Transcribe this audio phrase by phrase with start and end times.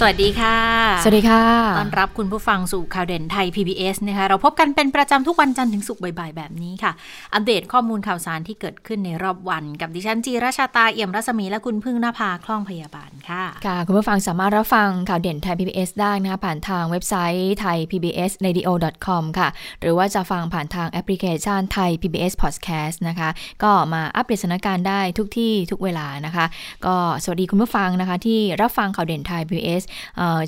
[0.00, 0.58] สวัสดีค่ะ
[1.02, 1.42] สวัสดีค่ะ
[1.78, 6.92] ต้อนรับคุณผู้ฟังสู่ข่าวเด่นไทย PBS นะคะ เราพบกันเป็นประจำทุกวันจันทร์ถึงศุกร์บ่ายๆ แบบนี้ค่ะ
[7.34, 18.70] อัปเดตข้อมูลข่าวสารที่เกิดขึ้นในรอบวัน กับดิฉันจีราชาตาเอี่ยมรัศมีและคุณพึ่งนภาคล่องพยาบาลค่ะ ค่ะ คุณผู้ฟังสามารถรับฟังข่าวเด่นไทย PBS ได้นะคะผ่านทางเว็บไซต์ไทย PBS radio
[19.06, 19.48] com ค่ะ
[19.80, 23.28] หรือว่าจะฟังผ่านทางแอปพลิเคชันไทย PBS podcast นะคะ
[23.62, 26.44] ก็มาอัปเดตสถานการณ์ได้ทุกที่ทุกเวลานะคะ
[26.86, 29.83] ก็สวัสดีคุณผู้ฟังนะคะที่รับฟังข่าวเด่นไทย PBS เอ่อ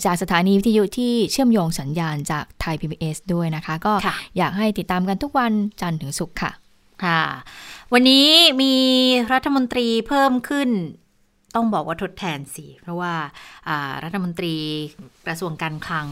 [0.05, 6.53] จากสถานีวิทยุที่เชื่อมโยงสัญญาณจากไทย PBS ด้วยนะคะ ก็ค่ะอยากให้ติดตามกันทุกวันจันทร์ถึงศุกร์ค่ะ
[7.05, 7.23] ค่ะ
[7.93, 8.27] วันนี้
[8.63, 8.75] มี
[9.33, 10.71] รัฐมนตรีเพิ่มขึ้น
[11.55, 13.15] ต้องบอกว่าทดแทนสิ เพราะว่า
[13.69, 14.55] อ่ารัฐมนตรี
[15.27, 16.07] กระทรวงการคลัง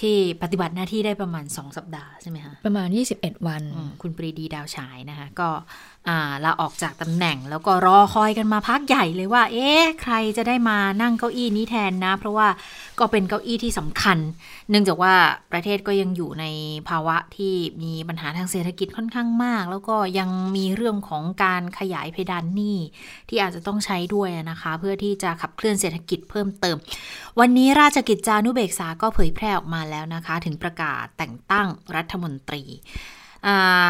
[0.00, 5.48] ที่ปฏิบัติหน้าที่ได้ประมาณ 2 สัปดาห์ใช่ไหมคะประมาณ 21 วันอืมคุณปรีดีดาวฉายนะคะ ก็
[5.97, 5.97] อ่า
[6.44, 12.48] ลาออกจากตำแหน่งแล้วก็รอคอยกันมาพักใหญ่เลยว่า เอ๊ะใครจะได้มานั่งเก้าอี้นี้แทนนะ เพราะว่า
[12.98, 14.18] ก็เป็นเก้าอี้ที่สำคัญ
[14.70, 15.14] เนื่องจากว่า
[15.52, 16.44] ประเทศก็ยังอยู่ใน
[16.88, 22.76] ภาวะที่มีปัญหาทางเศรษฐกิจค่อนข้างมาก แล้วก็ยังมีเรื่องของการขยายเพดานหนี้
[23.28, 26.76] ที่อาจจะต้องใช้ด้วยนะคะ เพื่อที่จะขับเคลื่อนเศรษฐกิจเพิ่มเติม
[27.40, 32.62] วันนี้ราชกิจจานุเบกษาก็เผยแพร่ออกมาแล้วนะคะ ถึงประกาศแต่งตั้งรัฐมนตรี
[33.46, 33.88] อ่า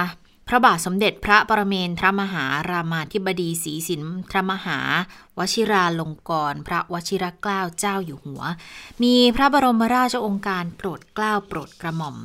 [0.48, 4.78] พระบาทสมเด็จพระปรเมนทรมหารามาธิบดีศรีสินทรมหา
[5.38, 8.42] วชิราลงกรณพระวชิรเกล้าเจ้าอยู่หัว
[9.02, 12.16] มีพระบรมราชโองการโปรดเกล้าโปรดกระหม่อม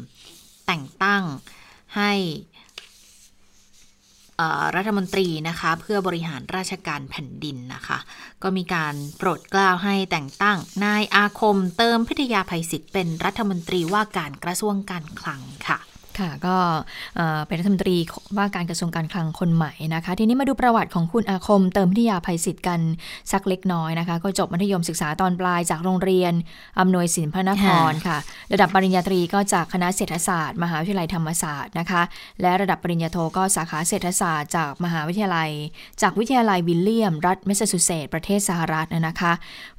[0.65, 1.23] แต่งตั้ง
[1.97, 2.13] ให้
[4.75, 7.97] รัฐมนตรีนะคะเพื่อบริหารราชการแผ่นดินนะคะ
[8.43, 15.80] ก็มีการโปรดเกล้าให้แต่งตั้งนายอาคมเติมพิทยาภัยศิษย์เป็นรัฐมนตรีว่าการกระทรวงการคลังค่ะ
[16.19, 16.57] ค่ะก็
[17.47, 17.97] เป็นรัฐมนตรี
[18.37, 22.79] ว่าการกระทรวงการคลังคนใหม่นะคะ ทีนี้มาดูประวัติของคุณอาคม เติมพิทยาภัยศิษย์กัน
[23.31, 26.33] สักเล็กน้อยนะคะ ก็จบมัธยมศึกษาตอนปลายจากโรงเรียน
[26.79, 28.17] อำนวยสินพระนครค่ะ
[28.53, 32.01] ระดับปริญญาตรีก็จากคณะเศรษฐศาสตร์ มหาวิทยาลัยธรรมศาสตร์นะคะ
[32.41, 35.49] และระดับปริญญาโทก็สาขาเศรษฐศาสตร์จากมหาวิทยาลัย
[36.01, 39.33] จากวิทยาลัยวิลเลียม รัฐแมสซาชูเซตส์ประเทศสหรัฐนะคะ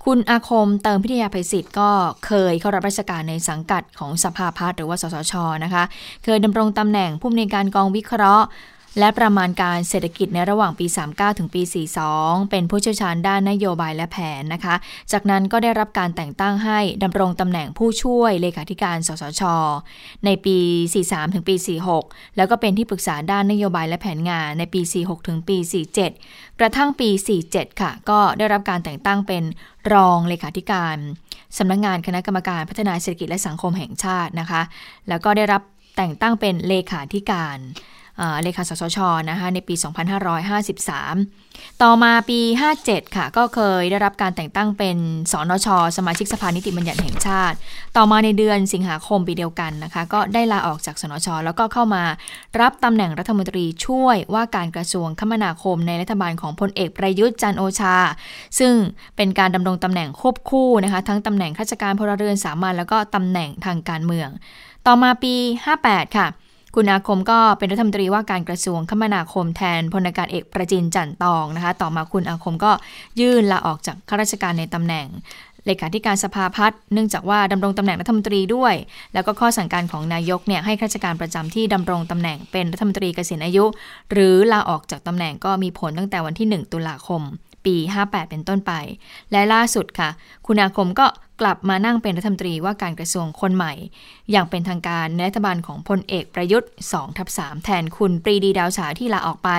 [0.08, 1.90] คุณอาคมเติมพิทยาภัยศิษย์ก็
[2.26, 5.34] เคยเข้ารับราชการในสังกัดของสภาพัฒน์หรือว่าสสช
[5.64, 5.84] นะคะ
[6.24, 8.46] เคยดำรงตำแหน่งผู้อำนวยการกองวิเคราะห์
[8.98, 11.62] และประมาณการเศรษฐกิจในระหว่างปี 39 ถึงปี
[12.06, 14.74] 42 เป็นผู้เชี่ยวชาญด้านนโยบายและแผนนะคะ
[15.12, 19.42] จากนั้นก็ได้รับการแต่งตั้งให้ดำรงตำแหน่งผู้ช่วยเลขาธิการ สสช
[20.24, 20.56] ในปี
[20.96, 21.54] 43 ถึงปี
[21.96, 25.56] 46 แล้วก็เป็นที่ปรึกษาด้านนโยบายและแผนงานในปี 46 ถึงปี
[26.10, 27.08] 47 กระทั่งปี
[27.46, 29.44] 47 ค่ะ ก็ได้รับการแต่งตั้งเป็น
[29.92, 30.96] รองเลขาธิการ
[31.58, 34.62] สำนักงงานคณะกรรมการพัฒนาเศรษฐกิจและสังคมแห่งชาตินะคะ
[35.08, 35.62] แล้วก็ได้รับ
[35.96, 37.58] แต่งตั้งเป็นเลขาธิการ
[38.42, 38.98] เลขาสสช
[39.30, 39.74] นะคะในปี
[40.58, 42.40] 2553 ต่อมาปี
[42.78, 44.96] 57 ค่ะ ก็เคยได้รับการแต่งตั้งเป็น
[45.32, 47.56] สนช สมาชิกสภานิติบัญญัติแห่งชาติ
[47.96, 52.02] ต่อมาในเดือนสิงหาคมปีเดียวกันนะคะ ก็ได้ลาออกจากสนช แล้วก็เข้ามา
[52.60, 57.96] รับตำแหน่งรัฐมนตรีช่วยว่าการกระทรวงคมนาคมในรัฐบาลของพลเอกประยุทธ์จันโอชา
[58.58, 58.74] ซึ่ง
[59.16, 64.28] เป็นการดำรงตำแหน่งควบคู่นะคะ ทั้งตำแหน่งข้าราชการพลเรือนสามัญแล้วก็ตำแหน่งทางการเมือง
[64.86, 65.34] ต่อมาปี
[65.74, 66.28] 58 ค่ะ
[66.74, 72.72] คุณอาคมก็เป็นรัฐมนตรีว่าการกระทรวงคมนาคมแทนพลอากาศเอกประจินจันตองนะคะ ต่อมาคุณอาคมก็
[73.20, 75.06] ยื่นลาออกจากข้าราชการในตำแหน่ง
[75.66, 78.74] เลขาธิการสภาพัฒน์เนื่องจากว่าดำรงตำแหน่งรัฐมนตรีด้วย
[79.14, 83.64] แล้วก็ข้อสั่งการของนายกเนี่ยให้ข้าราชการประจำที่ดำรงตำแหน่งเป็นรัฐมนตรีเกษียณอายุ
[84.12, 87.22] หรือลาออกจากตำแหน่งก็มีผลตั้งแต่วันที่ 1 ตุลาคม
[87.66, 88.72] ปี 58 เป็นต้นไป
[89.32, 90.10] และล่าสุดค่ะ
[90.46, 91.06] คุณอาคมก็
[91.40, 93.72] กลับมานั่งเป็นรัฐมนตรีว่าการกระทรวงคนใหม่
[94.30, 99.50] อย่างเป็นทางการในรัฐบาลของพลเอกประยุทธ์2ทับ3แทนคุณปรีดีดาวฉายที่ลาออกไป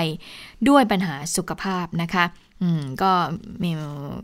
[0.70, 2.26] ด้วยปัญหาสุขภาพนะคะ
[2.64, 3.12] อืมก็
[3.64, 3.72] มี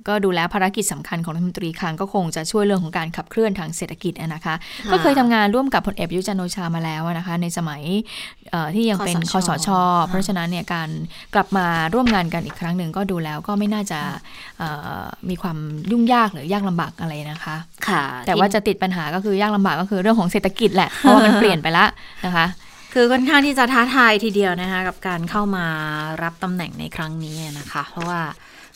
[0.08, 4.56] ก็ดูแล้วภารกิจสำคัญของรัฐมนตรีคลังก็คงจะช่วยเรื่องของการขับเคลื่อนทางเศรษฐกิจอะนะคะ
[4.92, 7.82] ก็เคยทำงานร่วมกับพลเอกประยุทธ์จันทร์โอชามาแล้วนะคะ ในสมัย
[8.52, 9.70] เอ่อที่ยังเป็นคคอสสชช
[10.08, 10.90] เพราะฉะนั้นเนี่ยการ
[11.34, 14.00] กลับมาร่วมงานกันอีกครั้งหนึ่งก็ดูแล้วก็ไม่น่าจะ
[14.58, 15.58] เอ่อมีความ
[15.92, 17.56] ยุ่งยากหรือยากลำบากอะไรนะคะ
[17.88, 21.86] ค่ะ แต่ว่าจะติดปัญหาก็คือยากลำบากก็คือเรื่องของเศรษฐกิจแหละเพราะว่ามันเปลี่ยนไปละ
[22.26, 22.46] นะคะ
[22.94, 25.66] คือค่อนข้างที่จะท้าทายทีเดียวนะคะกับการเข้ามา
[26.24, 28.22] รับตำแหน่งในครั้งนี้นะคะ เพราะว่า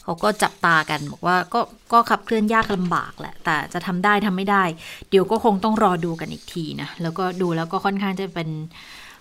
[0.04, 1.60] เขาก็จับตากันบอกว่าก็
[1.94, 4.64] ก็ขับเคลื่อนยากลำบากแหละ แต่จะทำได้ทำไม่ได้
[5.10, 8.50] เดี๋ยวก็คงต้องรอดูกันอีกทีนะแล้วก็ดูแล้วก็ค่อนข้างจะเป็น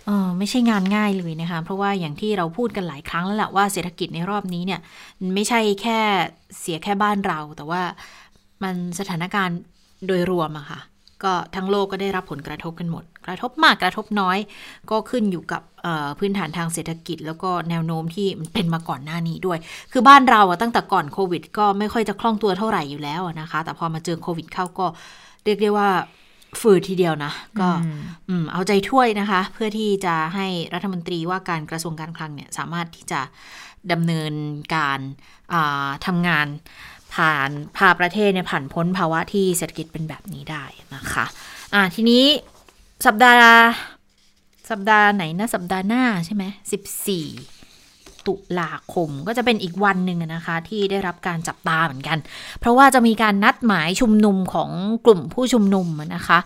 [0.07, 4.81] เออไม่ใช่งานง่ายเลยนะคะ เพราะว่าอย่างที่เราพูดกันหลายครั้งแล้วแหละว่าเศรษฐกิจในรอบนี้เนี่ย
[5.35, 6.01] ไม่ใช่แค่
[6.61, 7.83] เสียแค่บ้านเรา แต่ว่า
[8.63, 9.59] มันสถานการณ์
[10.07, 10.81] โดยรวมอะค่ะ
[11.25, 14.39] ก็ทั้งโลกก็ได้รับผลกระทบกันหมด กระทบมากกระทบน้อย
[14.91, 15.63] ก็ขึ้นอยู่กับ
[16.19, 19.59] พื้นฐานทางเศรษฐกิจ แล้วก็แนวโน้มที่มันเป็นมาก่อนหน้านี้ด้วย
[19.93, 24.87] คือบ้านเราอะตั้งแต่ก่อนโควิด ก็ไม่ค่อยจะคล่องตัวเท่าไหร่อยู่แล้วนะคะ แต่พอมาเจอโควิดเข้าก็
[25.45, 25.89] เรียกได้ว่า
[26.61, 27.69] ฝืดทีเดียวนะ ก็
[28.53, 33.21] เอาใจช่วยนะคะ เพื่อที่จะให้รัฐมนตรีว่าการกระทรวงการคลังเนี่ยสามารถที่จะ
[33.93, 34.33] ดำเนิน
[34.75, 35.01] การ
[36.07, 36.47] ทำงาน
[37.15, 40.65] ผ่านพาประเทศเนี่ยผ่านพ้นภาวะที่เศรษฐกิจเป็นแบบนี้ได้
[40.95, 41.25] นะคะ
[41.75, 42.25] อ่าทีนี้
[43.07, 43.47] สัปดาห์
[44.71, 47.27] สัปดาห์ไหนนะสัปดาห์หน้าใช่ไหมสิบสี่
[48.27, 52.19] ตุลาคมก็จะเป็นอีกวันหนึ่งนะคะที่ได้รับการจับตาเหมือนกัน
[52.61, 54.71] เพราะว่าจะมีการนัดหมายชุมนุมของ
[55.07, 56.39] กลุ่มผู้ชุมนุมนะคะ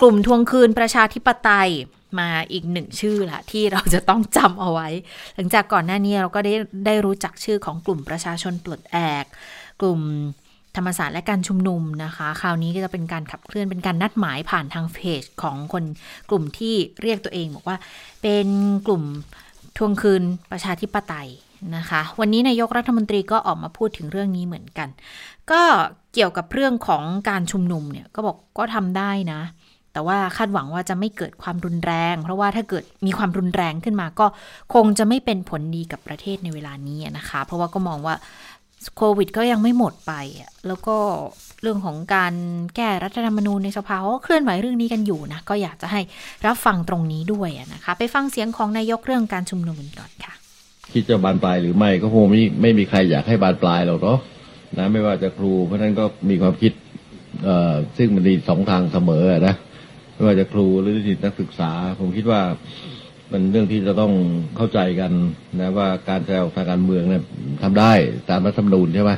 [0.00, 1.70] กลุ่มทวงคืนประชาธิปไตย
[2.18, 4.88] มาอีกหนึ่งชื่อละที่เราจะต้องจำเอาไว้
[5.34, 6.54] หลังจากก่อนหน้านี้เราก็ได้
[6.86, 9.24] ได้รู้จักชื่อของกลุ่มประชาชนปลดแอก
[9.80, 10.00] กลุ่ม
[10.76, 15.84] ธรรมศาสตร์และการชุมนุมนะคะ คราวนี้ก็จะเป็นการขับเคลื่อนเป็นการนัดหมายผ่านทางเพจของคน
[16.30, 17.76] กลุ่มที่เรียกตัวเองบอกว่า
[18.22, 18.46] เป็น
[18.86, 19.02] กลุ่ม
[19.76, 21.30] ทวงคืนประชาธิปไตย
[21.76, 24.88] นะคะ วันนี้นายกรัฐมนตรีก็ออกมาพูดถึงเรื่องนี้เหมือนกัน
[25.50, 25.62] ก็
[26.14, 29.40] เกี่ยวกับเรื่องของการชุมนุมเนี่ยก็บอกก็ทำได้นะ
[29.96, 34.26] แต่ว่าคาดหวังว่าจะไม่เกิดความรุนแรง เพราะว่าถ้าเกิดมีความรุนแรงขึ้นมาก็
[34.74, 38.14] คงจะไม่เป็นผลดีกับประเทศในเวลานี้นะคะ เพราะว่าก็มองว่า
[38.96, 40.12] โควิดก็ยังไม่หมดไป
[40.66, 40.96] แล้วก็
[41.62, 42.34] เรื่องของการ
[42.76, 46.00] แก้รัฐธรรมนูญในสภาเขาเคลื่อนไหวเรื่องนี้กันอยู่นะ ก็อยากจะให้
[46.46, 50.34] รับฟังตรงนี้ด้วยนะคะ ไปฟังเสียงของนายกเรื่องการชุมนุมกันก่อนค่ะ
[50.92, 54.18] คิดจะบานปลายหรือไม่ก็คงไม่ไม่มีใครอยากให้บานปลายหรอกเนาะ
[54.78, 56.72] นะไม่ว่าจะครูเพราะนั้นก็มีความคิด
[57.44, 59.54] เอ่อซึ่งมันดีสองทางเสมอนะ
[60.16, 61.70] ไม่ว่าจะครูหรือนิสิตนักศึกษา
[62.00, 62.40] ผมคิดว่า
[63.28, 64.12] เป็นเรื่องที่จะต้อง
[64.56, 65.12] เข้าใจกัน
[65.60, 67.22] นะว่าการแสดงทางการเมืองเนี่ย
[67.62, 67.92] ทำได้
[68.30, 69.12] ตามรัฐธรรมนูญใช่ไหม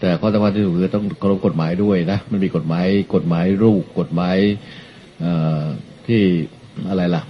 [0.00, 4.36] แต่ข้อสำคัญที่สุดคือต้องเคารพกฎหมายด้วยนะมันมีกฎหมายกฎหมายรูปกฎหมาย
[6.06, 6.22] ที่
[6.90, 7.22] อะไรล่ะ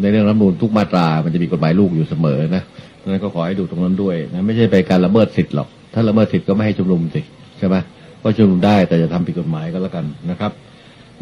[0.00, 2.62] ในเรื่องรัฐธรรมนูญทุกมาตรา มันจะมีกฎหมายลูกอยู่เสมอนะ
[3.02, 7.20] ดังนั้นก็ขอให้ดูตรงนั้นด้วยนะไม่ใช่ไปการละเมิดสิทธิ์หรอก ถ้าละเมิดสิทธิ์ก็ไม่ให้ชุมนุมสิ
[7.58, 7.76] ใช่ไหม
[8.22, 10.52] ก็ชุมนุมได้แต่จะทำผิดกฎหมายก็แล้วกันนะครับ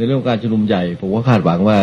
[0.00, 1.76] ในเรื่องการชุมนุมใหญ่ ผมก็คาดหวังว่า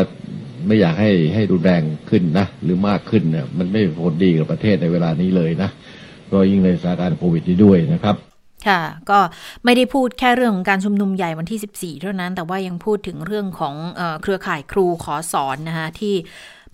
[0.68, 5.70] ไม่อยากให้ให้รุนแรงขึ้นนะ หรือมากขึ้นเนี่ยมันไม่ผลดีกับประเทศในเวลานี้เลยนะ
[6.30, 8.16] โดยยิ่งในสถานการณ์โควิดนี้ด้วยนะครับ
[8.68, 9.20] ค่ะก็
[9.66, 16.16] ไม่ได้พูดแค่เรื่องของการชุมนุมใหญ่วันที่ 14 เท่านั้น แต่ว่ายังพูดถึงเรื่องของเอเครือข่ายครูขอสอนนะคะที่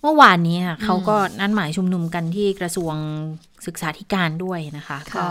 [0.00, 2.94] เมื่อวานนี้ค่ะเขาก็นัดหมายชุมนุมกันที่กระทรวง
[3.66, 5.26] ศึกษาธิการด้วยนะคะก็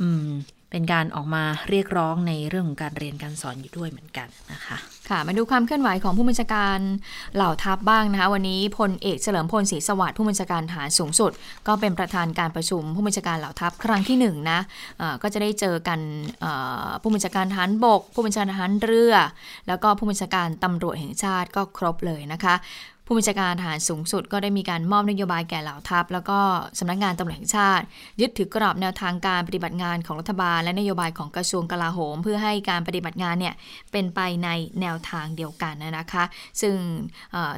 [0.00, 0.26] อืม
[0.70, 4.76] เป็นการออกมาเรียกร้องในเรื่องของการเรียนการสอนอยู่ด้วยเหมือนกันนะคะ
[5.10, 6.78] ค่ะมาดูความเคลื่อนไหวของผู้บัญชาการ
[7.34, 11.32] เหล่าทัพบ้างนะคะวันนี้พลเอกเฉลิมพลศรีสวัสดิ์ผู้บัญชาการฐานสูงสุด
[11.66, 16.00] ก็เป็นประธานการประชุมผู้บัญชาการเหล่าทัพครั้งที่1นนะะก็จะได้เจอกัน
[17.02, 19.14] ผู้บัญชาการฐานบก ผู้บัญชาการฐานเรือ
[19.68, 22.54] แล้วก็ผู้บัญชาการตำรวจแห่งชาติก็ครบเลยนะคะ
[23.06, 26.38] ผู้บัญชาการทหารสูงสุดก็ได้มีการมอบนโยบายแก่เหล่าทัพ แล้วก็
[26.78, 27.84] สำนักงงานตำรวจแห่งชาติ
[28.20, 33.54] ยึดถือกรอบแนวทางการปฏิบัติงานของรัฐบาล และนโยบายของกระทรวงกลาโหม เพื่อให้การปฏิบัติงานเนี่ย
[33.92, 34.48] เป็นไปใน
[34.80, 36.24] แนวทางเดียวกันนะคะ
[36.60, 36.76] ซึ่ง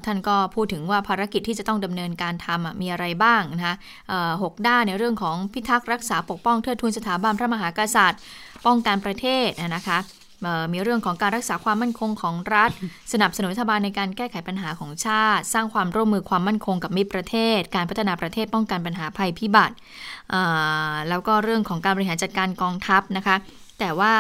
[0.04, 3.76] ท่านก็พูดถึงว่าภารกิจที่จะต้องดำเนินการทำมีอะไรบ้างนะคะ
[4.43, 8.20] หกด้านในเรื่องของพิทักษ์รักษาปกป้องเทิดทูนสถาบันพระมหากษัตริย์
[8.67, 9.98] ป้องกันประเทศนะคะ
[10.72, 12.70] มีเรื่องของการรักษาความมั่นคงของรัฐ
[13.12, 19.74] สนับสนุนรัฐบาลในการแก้ไขปัญหาของชาติ สร้างความร่วมมือความมั่นคงกับมิตรประเทศ การพัฒนาประเทศป้องกันปัญหาภัยพิบัติ
[21.08, 23.36] แล้วก็เรื่องของการบริหารจัดการกองทัพนะคะ
[23.81, 24.13] แต่ว่า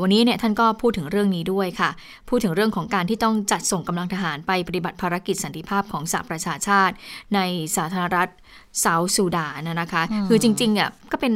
[0.00, 1.90] วันนี้เนี่ยท่านก็พูดถึงเรื่องนี้ด้วยค่ะ
[2.28, 6.94] พูดถึงเรื่องของการที่ต้องจัดส่งกำลังทหารไปปฏิบัติภารกิจสันติภาพของสหประชาชาติ
[7.34, 7.40] ใน
[7.76, 8.28] สาธารณรัฐ
[8.80, 11.34] เซาซูดานนะคะ คือจริงๆอะก็เป็น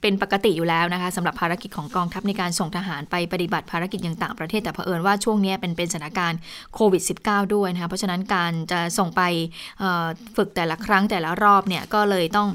[0.00, 6.38] เป็นปกติอยู่แล้วนะคะสำหรับภารกิจของกองทัพในการส่งทหารไปปฏิบัติภารกิจอย่างต่างประเทศ แต่เผอิญว่าช่วงนี้เป็นเป็นสถานการณ์
[6.74, 9.22] โควิด -19 ด้วยนะคะ เพราะฉะนั้นการจะส่งไป
[10.36, 12.48] ฝึกแต่ละครั้งแต่ละรอบเนี่ยก็เลยต้อง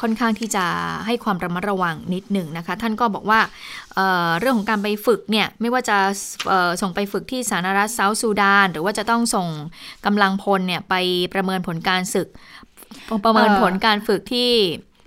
[0.00, 0.64] ค่อนข้างที่จะ
[1.06, 3.40] ให้ความระมัดระวังนิดหนึ่งนะคะ ท่านก็บอกว่า
[3.94, 5.96] เเรื่องของการไปฝึกเนี่ยไม่ว่าจะ
[6.80, 9.46] ส่งไปฝึกที่สาธารณรัฐเซาท์ซูดาน หรือว่าจะต้องส่ง
[10.06, 10.94] กำลังพลเนี่ยไป
[11.34, 12.28] ประเมินผลการศึก
[13.24, 14.50] ประเมินผลการฝึกที่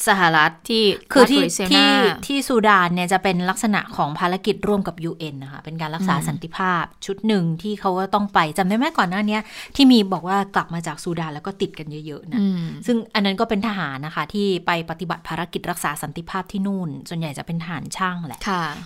[0.08, 1.90] สหรัฐที่คือที่ที่
[2.26, 9.38] ที่ซูดานเนี่ยจะเป็นลักษณะของภารกิจร่วมกับ UN นะคะเป็นการรักษาสันติภาพชุดหนึ่งที่เขาก็ต้องไปจำได้ไหมก่อนหน้านี้
[9.76, 12.40] ที่มีบอกว่ากลับมาจากซูดานแล้วก็ติดกันเยอะๆนะ
[12.86, 18.40] ซึ่งอันนั้นก็เป็นทหารนะคะ ที่ไปปฏิบัติภารกิจรักษาสันติภาพที่นู่น ส่วนใหญ่จะเป็นทหารช่างแหละ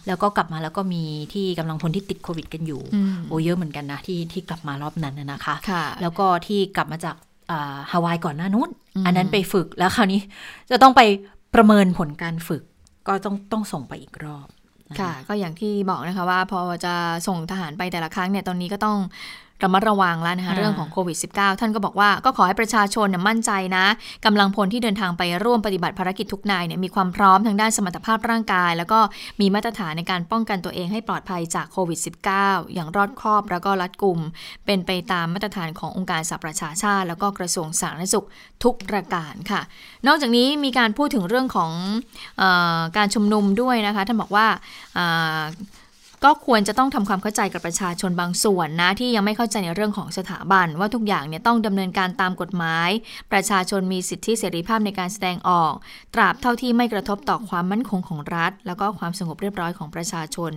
[0.08, 2.82] แล้วก็กลับมาแล้วก็มีที่กำลังพลที่ติดโควิดกันอยู่
[3.30, 5.56] โอ้เยอะเหมือนกันนะที่ที่กลับมารอบนั้นนะคะ
[6.02, 7.16] แล้วก็ที่กลับมาจาก
[7.92, 8.70] ฮาวายก่อนหน้านู้น
[9.06, 10.22] อันนั้นไปฝึกแล้วคราวนี้
[10.72, 11.02] จะต้องไป
[11.56, 12.64] ประเมินผลการฝึก
[13.08, 14.48] ก็ต้องต้องส่งไปอีกรอบ
[15.00, 16.94] ค่ะ ก็อย่างที่บอกนะคะว่าพอจะ
[17.28, 18.98] ส่งทหารไปแต่ละครั้งเนี่ยตอนนี้ก็ต้อง
[19.64, 23.86] ระมัดระวังแล้วนะคะอ่าเรื่องของโควิด -19 ท่านก็บอกว่าก็ขอให้ประชาชนเนี่ยมั่นใจนะ
[24.26, 29.00] กำลังพลที่เดินทางไปร่วมปฏิบัติภารกิจทุกนายเนี่ยมีความพร้อมทางด้านสมรรถภาพร่างกาย แล้วก็
[29.42, 32.00] มีมาตรฐานในการป้องกันตัวเองให้ปลอดภัยจากโควิด
[32.38, 34.20] -19 อย่างรอดคอบแล้วก็รัดกุม
[34.66, 38.26] เป็นไปตามมาตรฐานขององค์การสหประชาชาติ แล้วก็กระทรวงสาธารณสุข
[38.64, 39.62] ทุกประการค่ะ
[40.08, 41.72] นอกจากนี้มีการพูดถึงเรื่องของ
[42.38, 42.44] เอ
[42.78, 44.48] อการชุมนุมด้วยนะคะท่านบอกว่า
[44.98, 45.42] อ่า
[46.24, 52.90] ก็ควรจะต้องทำความเข้าใจกับประชาชนบางส่วนนะที่ยังไม่เข้าใจในเรื่องของสถาบัน ว่าทุกอย่างเนี่ยต้องดำเนินการตามกฎหมาย
[53.32, 55.74] ประชาชนมีสิทธิเสรีภาพในการแสดงออก
[56.14, 60.52] ตราบเท่าที่ไม่กระทบต่อความมั่นคงของรัฐ แล้วก็ความสงบเรียบร้อยของประชาชน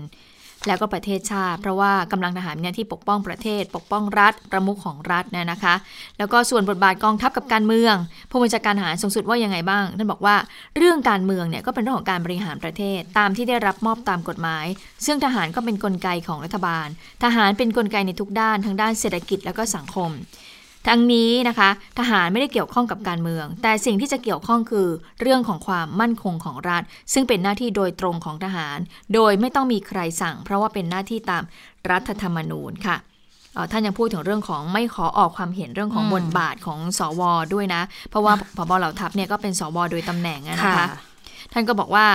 [0.66, 5.74] แล้วก็ประเทศชาติ เพราะว่ากำลังทหารเนี่ยที่ปกป้องประเทศ ปกป้องรัฐ ประมุขของรัฐเนี่ยนะคะ
[6.18, 7.94] แล้วก็ส่วนบทบาทกองทัพกับการเมือง
[8.30, 10.36] ผู้บัญชาการทหารสูงสุดว่ายังไงบ้างท่านบอกว่า
[10.76, 14.66] เรื่องการเมืองเนี่ยก็เป็นเรื่องของการบริหารประเทศ ตามที่ได้รับมอบตามกฎหมาย
[15.06, 16.86] ซึ่งทหารก็เป็นนกลไกของรัฐบาล
[17.24, 20.10] ทหารเป็นนกลไกในทุกด้านทั้งด้านเศรษฐกิจแล้วก็สังคม
[20.88, 24.88] ทั้งนี้นะคะ ทหารไม่ได้เกี่ยวข้องกับการเมือง แต่สิ่งที่จะเกี่ยวข้องคือ
[25.20, 28.78] เรื่องของความมั่นคงของรัฐ ซึ่งเป็นหน้าที่โดยตรงของทหาร
[29.14, 31.42] โดยไม่ต้องมีใครสั่ง เพราะว่าเป็นหน้าที่ตาม
[31.90, 32.96] รัฐธรรมนูญค่ะ
[33.54, 37.22] เอ่อท่านยังพูดถึงเรื่องของไม่ขอออกความเห็นเรื่องของบทบาทของสว
[37.54, 40.86] ด้วยนะ เพราะว่าพบเหล่าทัพเนี่ยก็เป็นสวโดยตำแหน่งอะนะคะ
[41.52, 42.06] ท่านก็บอกว่า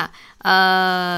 [0.43, 0.57] เอ่
[1.15, 1.17] อ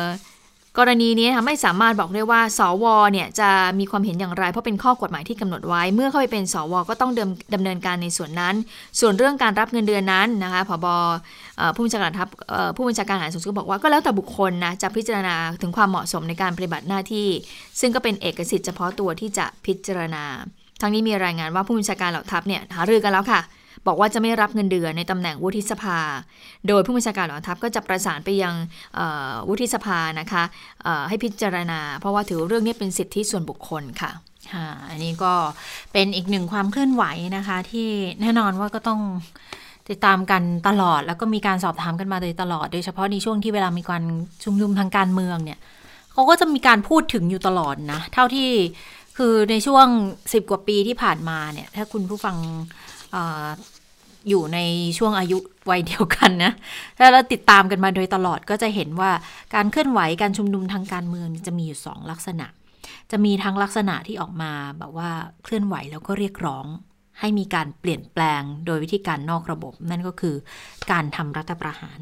[0.78, 3.50] กรณีนี้นะคะไม่สามารถบอกได้ว่า สวเนี่ยจะ
[3.80, 8.56] มีความเห็นอย่างไร เพราะเป็นข้อกฎหมายที่กำหนดไว้ เมื่อเข้าไปเป็นสวก็ต้องดิมดำเนินการในส่วนนั้น
[9.00, 10.88] ส่วนเรื่องการรับเงินเดือนนั้นนะคะพบ
[11.76, 12.28] ผู้บัญชาการทัพ
[12.76, 17.28] ผู้บัญชาการทหารสูงสุดบอกว่าก็แล้วแต่บุคคลนะจะพิจารณาถึงความเหมาะสมในการปฏิบัติหน้าที่
[17.80, 20.24] ซึ่งก็เป็นเอกสิทธิ์เฉพาะตัวที่จะพิจารณา
[20.82, 23.42] ทั้งนี้มีรายงานว่าผู้บัญชาการเหล่าทัพเนี่ยหารือกันแล้วค่ะ
[23.88, 26.00] บอกว่าจะไม่รับเงินเดือนในตำแหน่งวุฒิสภา
[26.68, 28.54] โดยผู้บัญชาการเหล่าทัพก็จะประสานไปยัง
[29.50, 30.44] วุฒิสภานะคะ
[31.10, 34.12] ให้พิจารณา เพราะว่าถือเรื่องนี้เป็นสิทธิส่วนบุคคลค่ะ
[34.90, 35.34] อันนี้ก็
[35.94, 37.04] เป็นอีกหนึ่งความเคลื่อนไหว
[37.38, 37.88] นะคะ ที่
[38.22, 39.02] แน่นอนว่าก็ต้อง
[39.90, 44.04] ติดตามกันตลอดแล้วก็มีการสอบถามกันมาโดยตลอด โดยเฉพาะในช่วงที่เวลามีการ
[44.44, 45.60] ชุมนุมทางการเมืองเนี่ย
[46.12, 48.50] เขาก็จะมีการพูดถึงอยู่ตลอดนะ เท่าที่
[49.18, 49.88] คือในช่วง
[50.34, 52.36] สิบกว่าปีที่ผ่านมาเนี่ย ถ้าคุณผู้ฟัง
[54.30, 54.60] อยู่ใน
[54.98, 55.38] ช่วงอายุ
[55.70, 56.52] วัยเดียวกันนะ
[56.98, 59.12] ถ้าเราติดตามกันมาโดยตลอดก็จะเห็นว่า
[59.56, 62.48] การเคลื่อนไหวการชุมนุมทางการเมืองจะมีอยู่สองลักษณะ
[63.12, 65.10] จะมีทั้งลักษณะที่ออกมาแบบว่า
[65.44, 66.66] เคลื่อนไหวแล้วก็เรียกร้อง
[67.20, 70.36] ให้มีการเปลี่ยนแปลงโดยวิธีการนอกระบบ นั่นก็คือ
[70.92, 72.00] การทำรัฐประหาร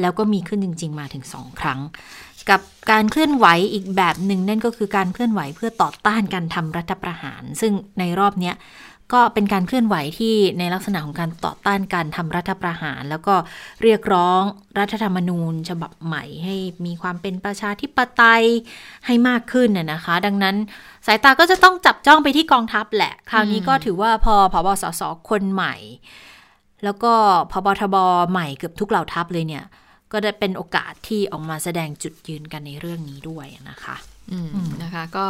[0.00, 1.80] แล้วก็มีขึ้นจริง ๆ มาถึงสองครั้ง
[2.50, 8.54] กับการเคลื่อนไหวอีกแบบหนึ่งนั่นก็คือการเคลื่อนไหวเพื่อต่อต้านการทำรัฐประหาร ซึ่งในรอบเนี้ย
[9.12, 13.34] ก็เป็นการเคลื่อนไหวที่ในลักษณะของการต่อต้านการทำรัฐประหาร แล้วก็
[13.82, 14.42] เรียกร้อง
[14.78, 16.56] รัฐธรรมนูญ ฉบับใหม่ ให้
[16.86, 18.44] มีความเป็นประชาธิปไตย
[19.06, 20.56] ให้มากขึ้นน่ะนะคะ ดังนั้น
[21.06, 25.74] สายตาก็จะต้องจับจ้องไปที่กองทัพแหละ คราวนี้ก็ถือว่าพอพบสสคนใหม่
[26.84, 27.12] แล้วก็
[27.52, 27.96] พบทบ
[28.30, 29.64] ใหม่เกือบทุกเหล่าทัพเลยเนี่ย
[30.12, 33.96] ก็ได้เป็นโอกาสที่ออกมาแสดงจุดยืนกันในเรื่องนี้ด้วยนะคะ
[34.82, 35.26] นะคะก็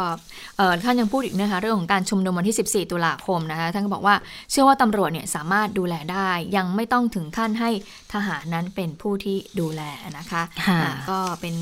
[0.57, 4.15] เอ่อท่านยังพูดอีกนะคะเรื่องของการชุมนุมวันที่ 14 ตุลาคมนะคะท่านก็บอกว่า
[4.51, 7.69] เชื่อว่าตำรวจเนี่ยสามารถดูแลได้ ยังไม่ต้องถึงขั้นให้
[8.13, 9.81] ทหารนั้นเป็นผู้ที่ดูแล
[10.17, 11.55] นะคะค่ะอ่าก็เป็น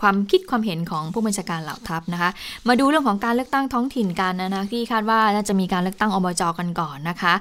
[0.00, 2.30] ความคิดความเห็นของผู้บัญชาการเหล่าทัพนะคะ
[2.68, 7.34] มาดูเรื่องของการเลือกตั้งท้องถิ่นกันนะนะที่คาดว่าน่าจะมีการเลือกตั้งอบจกันก่อนนะคะ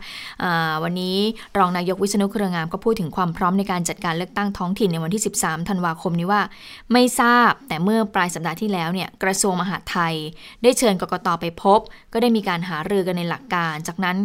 [0.83, 1.17] วันนี้
[1.57, 6.41] รองนายกวิษณุเครืองามก็พูดถึงความพร้อมในการจัดการเลือกตั้งท้องถิ่นในวันที่ 13 ธันวาคมนี้ว่า
[6.93, 10.13] ไม่ทราบแต่เมื่อปลายสัปดาห์ที่แล้วเนี่ยกระทรวงมหาดไทย
[10.63, 11.79] ได้เชิญกกตไปพบ
[12.13, 14.17] ก็ได้มีการหารือกันในหลักการ จากนั้น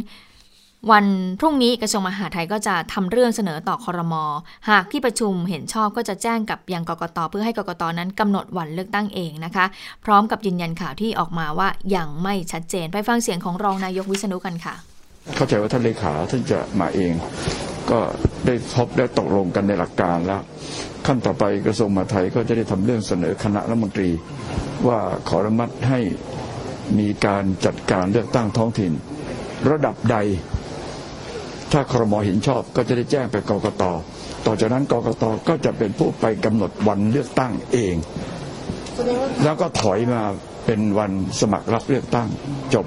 [0.91, 1.07] วัน
[1.41, 4.25] พรุ่งนี้กระทรวงมหาดไทยก็จะทำเรื่องเสนอต่อคอรมอ
[4.71, 9.65] หากที่ประชุมเห็นชอบก็จะแจ้งกับยังกกตเพื่อให้กกตนั้นกำหนดวันเลือกตั้งเองนะคะ
[10.05, 14.75] พร้อมกับยืนยันข่าวที่ออกมาว่ายังไม่ชัดเจนไปฟังเสียงของรองนายกวิษณุกันค่ะ
[15.37, 17.13] เข้าใจว่าท่านเลขาท่านจะมาเอง
[17.91, 17.99] ก็
[18.47, 20.43] ได้พบได้ตกลงกันในหลักการแล้ว
[21.07, 24.11] ขั้นต่อไปกระทรวงมหาดไทยก็จะได้ทำเรื่องเสนอคณะรัฐมนตรี
[24.87, 24.99] ว่า
[25.29, 26.01] ขออนุมัติให้
[26.99, 28.93] มีการจัดการเลือกตั้งท้องถิ่น
[29.71, 30.17] ระดับใด
[31.73, 33.85] ถ้าครมเห็นชอบก็จะได้แจ้งไปกกต
[34.47, 37.95] ต่อจากนั้นกกตก็จะเป็นผู้ไปกำหนดวันเลือกตั้งเอง
[39.45, 40.23] แล้วก็ถอยมา
[40.67, 42.29] เป็นวันสมัครรับเลือกตั้ง
[42.75, 42.87] จบ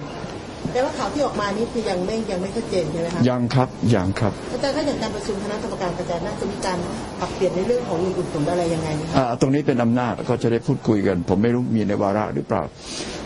[0.74, 6.78] แต่ว่าข่าวที่ออกมานี่คือยังไม่ยังไม่ชัดเจนใช่ไหมคะยังครับยังครับอาจารย์ถ้าอย่างการประชุมคณะกรรมการกระจายน่าจะมีการ
[7.20, 12.62] ปรับเปลี่ยนในเรื่องของเงินอุดหนุนอะไรยังไงไหมคะอ่าตรงนี้เป็นอำนาจก็จะได้พูดคุยกัน ผมไม่รู้มีในวาระหรือเปล่า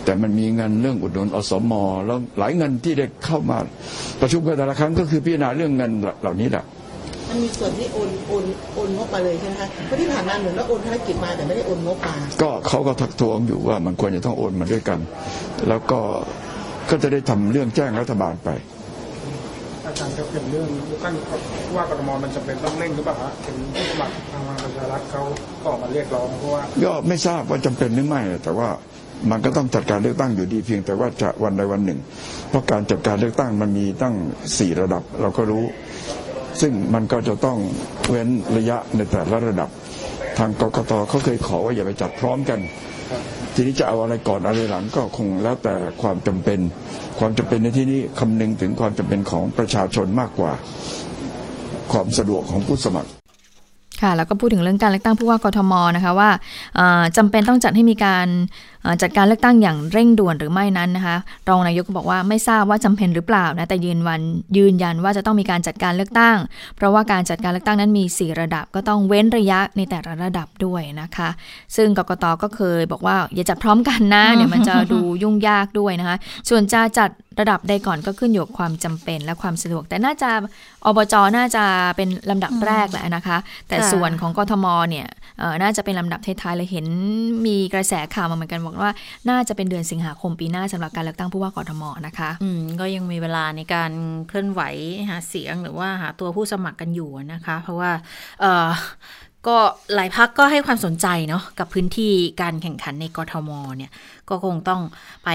[0.10, 1.74] แต่มันมีเงินเรื่องอุดหนุนอสม
[2.06, 3.58] แล้วหลายเงินที่ได้เข้ามา
[4.22, 6.64] ประชุมกันแต่ละครั้งก็คือพิจารณาเรื่องเงินเหล่านี้แหละ
[7.30, 8.44] มันมีส่วนที่โอนโอน
[8.76, 15.00] โอนงบมาเลยใช่ไหมคะเพราะที่ผ่านมาเหมือนว่าโอนภารกิจมาแต่ไม่ได้โอนงบมาก็เขาก็ทักท้วงอยู่ว่ามันควรจะต้องโอนมาด้วยกัน
[15.68, 16.00] แล้วก็
[16.90, 18.50] ก็จะได้ทำเรื่องแจ้งรัฐบาลไป
[19.86, 25.22] อาจารย์ครับอย่างเรื่องเลือกตั้งผู้ว่ากทมมันจำเป็นต้องเร่งหรือเปล่าฮะถึงผู้สมัครทางพลังประชารัฐเขา
[25.62, 28.70] ก็ออกมาเรียกร้องเพราะว่าก็ไม่ทราบว่าจำเป็นหรือไม่แต่ว่า
[29.32, 32.00] มันก็ต้องจัดการเลือกตั้งอยู่ดีเพียงแต่ว่าจะวันใดวันหนึ่ง
[32.50, 34.16] เพราะการจัดการเลือกตั้งมันมีตั้ง
[34.58, 35.64] สี่ระดับเราก็รู้
[36.62, 37.58] ซึ่งมันก็จะต้อง
[38.10, 39.70] เว้นระยะในแต่ละระดับ
[40.38, 42.60] ทางกกตเขาเคยขอว่าอย่าไปจัดพร้อมกัน
[43.54, 46.60] ทีนี้จะเอาอะไรก่อนอะไรหลังก็คงแล้วแต่ความจำเป็น
[47.20, 50.52] ความจำเป็นในที่นี้คำนึงถึงความจำเป็นของประชาชนมากกว่า
[51.92, 53.10] ความสะดวกของผู้สมัคร
[54.02, 56.30] ค่ะแล้วก็พูดถึงเรื่องการเลือกตั้งผู้ว่ากทมนะคะว่า
[56.76, 58.28] เอ่อจำเป็นต้องจัดให้มีการ
[59.02, 61.18] จัดการเลือกตั้งอย่างเร่งด่วนหรือไม่นั้นนะคะ
[61.50, 64.22] รองนายกก็บอกว่าไม่ทราบว่าจำเป็นหรือเปล่านะแต่ยืนวัน
[64.58, 66.38] ยืนยันว่าจะต้องมีการจัดการเลือกตั้ง
[66.76, 71.30] เพราะว่าการจัดการเลือกตั้งนั้นมี 4 ระดับ ก็ต้องเว้นระยะในแต่ละระดับด้วยนะคะ
[71.76, 76.18] ซึ่งกกตก็เคยบอกว่าอย่าจัดพร้อมกันนะเดี๋ยวมันจะดูยุ่งยากด้วยนะคะ
[76.50, 77.10] ส่วนจะจัด
[77.40, 80.30] ระดับใดก่อนก็ขึ้นอยู่กับความจำเป็นและความสะดวก แต่น่าจะ
[80.86, 81.64] อบจน่าจะ
[81.96, 85.08] เป็นลำดับแรกแหละนะคะ แต่ค่ะส่วนของกทมเนี่ย
[85.40, 86.86] เอ่อน่าจะเป็นลำดับท้ายๆเลยเห็น
[87.46, 88.94] มีกระแสข่าวมาเหมือนกันบอกว่า
[89.30, 93.92] น่าจะเป็นเดือนสิงหาคมปีหน้าสำหรับการเลือกตั้งผู้ว่ากทมนะคะ อืมก็ยังมีเวลาในการ
[94.28, 94.62] เคลื่อนไหว
[95.10, 97.92] หาเสียงหรือว่าหาตัวผู้สมัครกันอยู่นะคะ เพราะว่า
[98.42, 98.70] เออ
[99.48, 99.58] ก็
[99.96, 102.12] หลายพักก็ให้ความสนใจเนาะกับพื้นที่
[102.42, 103.92] การแข่งขันในกทมเนี่ย
[104.30, 104.82] ก็คงต้อง
[105.26, 105.30] ไป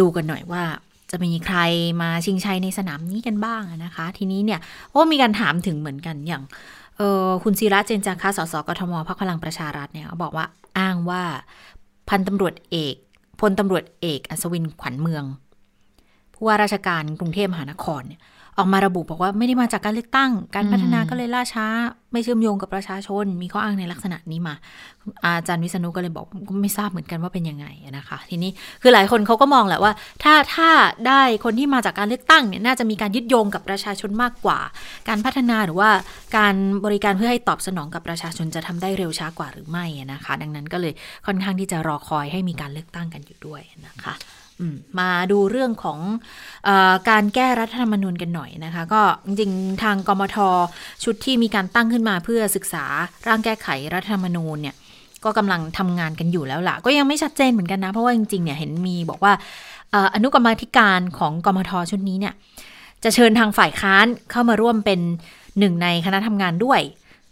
[0.00, 0.62] ดูกันหน่อยว่า
[1.10, 1.58] จะมีใคร
[2.02, 6.42] มาชิงชัยในสนามนี้กันบ้างนะคะ ทีนี้เนี่ยโอ้มีการถามถึงเหมือนกันอย่าง
[7.00, 10.46] ออคุณศิระเจนจาคะสสกทมพรรคพลังประชารัฐเนี่ยบอกว่า
[10.78, 11.22] อ้างว่า
[12.08, 12.96] พันตำรวจเอก
[13.40, 15.24] พลตำรวจเอกอัศวินขวัญเมือง
[16.34, 18.20] ผู้ว่าราชการกรุงเทพมหานครเนี่ย
[18.58, 21.66] ออกมาระบุบอกว่าไม่ได้มาจากการเลือกตั้ง การพัฒนาก็เลยล่าช้า
[22.12, 24.54] ไม่เชื่อมโยงกับประชาชน มีข้ออ้างในลักษณะนี้มา
[25.24, 27.66] อาจารย์วิษณุก็เลยบอกก็ไม่ทราบเหมือนกันว่าเป็นยังไง
[27.96, 28.50] นะคะ ทีนี้
[28.82, 29.92] คือหลายคนเขาก็มองแหละว่า
[30.22, 30.70] ถ้าถ้า
[31.08, 34.58] ได้คนที่มาจากการเลือกตั้งเนี่ยน่าจะมีการยึดโยงกับประชาชนมากกว่า
[35.08, 35.90] การพัฒนาหรือว่า
[36.36, 40.92] การบริการเพื่อให้ตอบสนองกับประชาชนจะทำได้เร็วช้ากว่าหรือไม่นะคะ ดังนั้นก็เลย
[41.26, 44.37] ค่อนข้างที่จะรอคอยให้มีการเลือกตั้งกันอยู่ด้วยนะคะอื
[44.98, 45.98] มาดูเรื่องของ
[46.68, 46.70] อ
[47.10, 50.36] การแก้รัฐธรรมนูญกันหน่อยนะคะ ก็จริงทางกมท
[51.04, 52.84] ชุดที่มีการตั้งขึ้นมาเพื่อศึกษา
[53.26, 54.74] ร่างแก้ไขรัฐธรรมนูญเนี่ย
[55.24, 59.32] ก็กำลังทำงานกันอยู่แล้วล่ะ ก็ยังไม่ชัดเจนเหมือนกันนะ เพราะว่าจริงๆเนี่ยเห็นมีบอกว่า
[59.94, 62.34] ออนุกรรมธิการของกมทชุดนี้เนี่ย
[63.04, 65.00] จะเชิญทางฝ่ายค้านเข้ามาร่วมเป็น
[65.58, 66.80] หนึ่งในคณะทำงานด้วย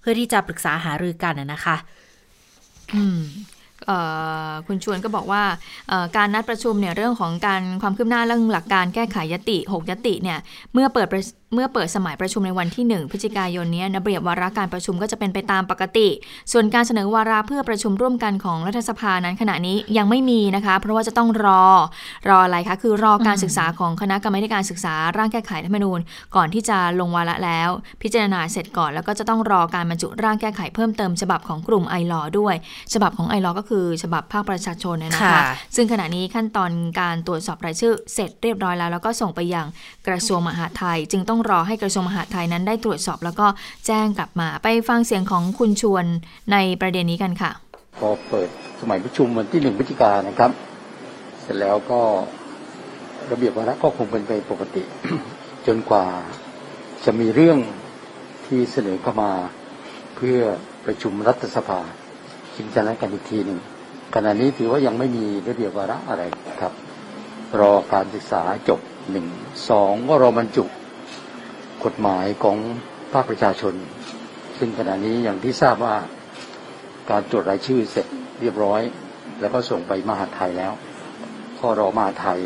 [0.00, 1.76] เพื่อที่จะปรึกษาหารือกันนะคะ
[2.94, 3.20] อืม
[4.66, 5.42] คุณชวนก็บอกว่า
[6.16, 10.38] การนัดประชุมเนี่ยเรื่องของการความคืบหน้าเรื่องหลักการแก้ไขยติ 6 ยติเนี่ย
[10.72, 11.08] เมื่อเปิด
[11.54, 16.08] เมื่อเปิดสมัยประชุมในวันที่ 1 พฤศจิกายนเนี้ระเบียบวาระการประชุมก็จะเป็นไปตามปกติ
[16.52, 21.64] ส่วนการเสนอวาระเพื่อประชุมร่วมกันของรัฐสภานั้นขณะนี้ยังไม่มีนะคะ เพราะว่าจะต้องรอ
[22.28, 26.00] รออะไรคะคือรอการศึกษาของคณะกรรมาธิการศึกษาร่างแก้ไขรัฐธรรมนูญ
[26.36, 27.68] ก่อนที่จะลงวาระแล้ว
[28.02, 32.54] พิจารณาเสร็จก่อน แล้วก็จะต้องรอการบรรจุร่างแก้ไขเพิ่มเติมฉบับของกลุ่มไอรอด้วย
[32.92, 35.42] ฉบับของไอรอก็คือฉบับภาคประชาชนเนี่ยนะคะค่ะ
[35.76, 39.66] ซึ่งขณะนี้ขั้นตอนการตรวจสอบรายชื่อ เสร็จเรียบร้อยแล้ว แล้วก็ส่งไปยัง
[40.08, 43.46] กระทรวงมหาดไทยจึงต้องรอให้กระทรวงมหาดไทยนั้นได้ตรวจสอบแล้วก็
[43.86, 46.04] แจ้งกลับมา ไปฟังเสียงของคุณชวน
[46.52, 47.50] ในประเด็นนี้กันค่ะ
[47.98, 48.48] พอเปิด
[48.80, 50.50] สมัยประชุมวันที่หนึ่งพฤศจิกายนนะครับ
[51.42, 52.00] เสร็จแล้วก็
[53.30, 54.82] ระเบียบวาระก็คงเป็นไปปกติ
[55.66, 56.06] จนกว่า
[57.04, 57.58] จะมีเรื่อง
[58.46, 59.32] ที่เสนอเข้ามา
[60.16, 60.38] เพื่อ
[60.84, 61.80] ประชุมรัฐสภา
[62.54, 63.58] ชิงชนะกันอีกทีหนึ่ง
[64.14, 66.22] ขณะนี้ถือว่ายังไม่มีระเบียบวาระอะไร
[66.60, 66.72] ครับ
[67.60, 68.80] รอการศึกษาจบ
[69.10, 69.26] หนึ่ง
[69.70, 70.64] สองก็รอบรรจุ
[71.86, 72.56] กฎหมายของ
[73.12, 73.74] ภาคประชาชน
[74.58, 75.96] ซึ่งขณะนี้อย่างที่ทราบว่า
[77.10, 78.06] การตรวจรายชื่อเสร็จ
[78.40, 78.82] เรียบร้อย
[79.40, 80.72] แล้วก็ส่งไปมหาไทยแล้ว
[81.60, 82.38] ก็รอมหาไทย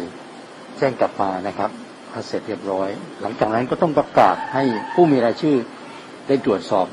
[0.78, 1.70] แจ้งกลับมานะครับ
[2.12, 2.88] ถ้าเสร็จเรียบร้อย
[3.22, 4.62] หลังจากนั้นก็ต้องประกาศให้
[4.94, 5.56] ผู้มีรายชื่อ
[6.28, 6.86] ได้ตรวจสอบ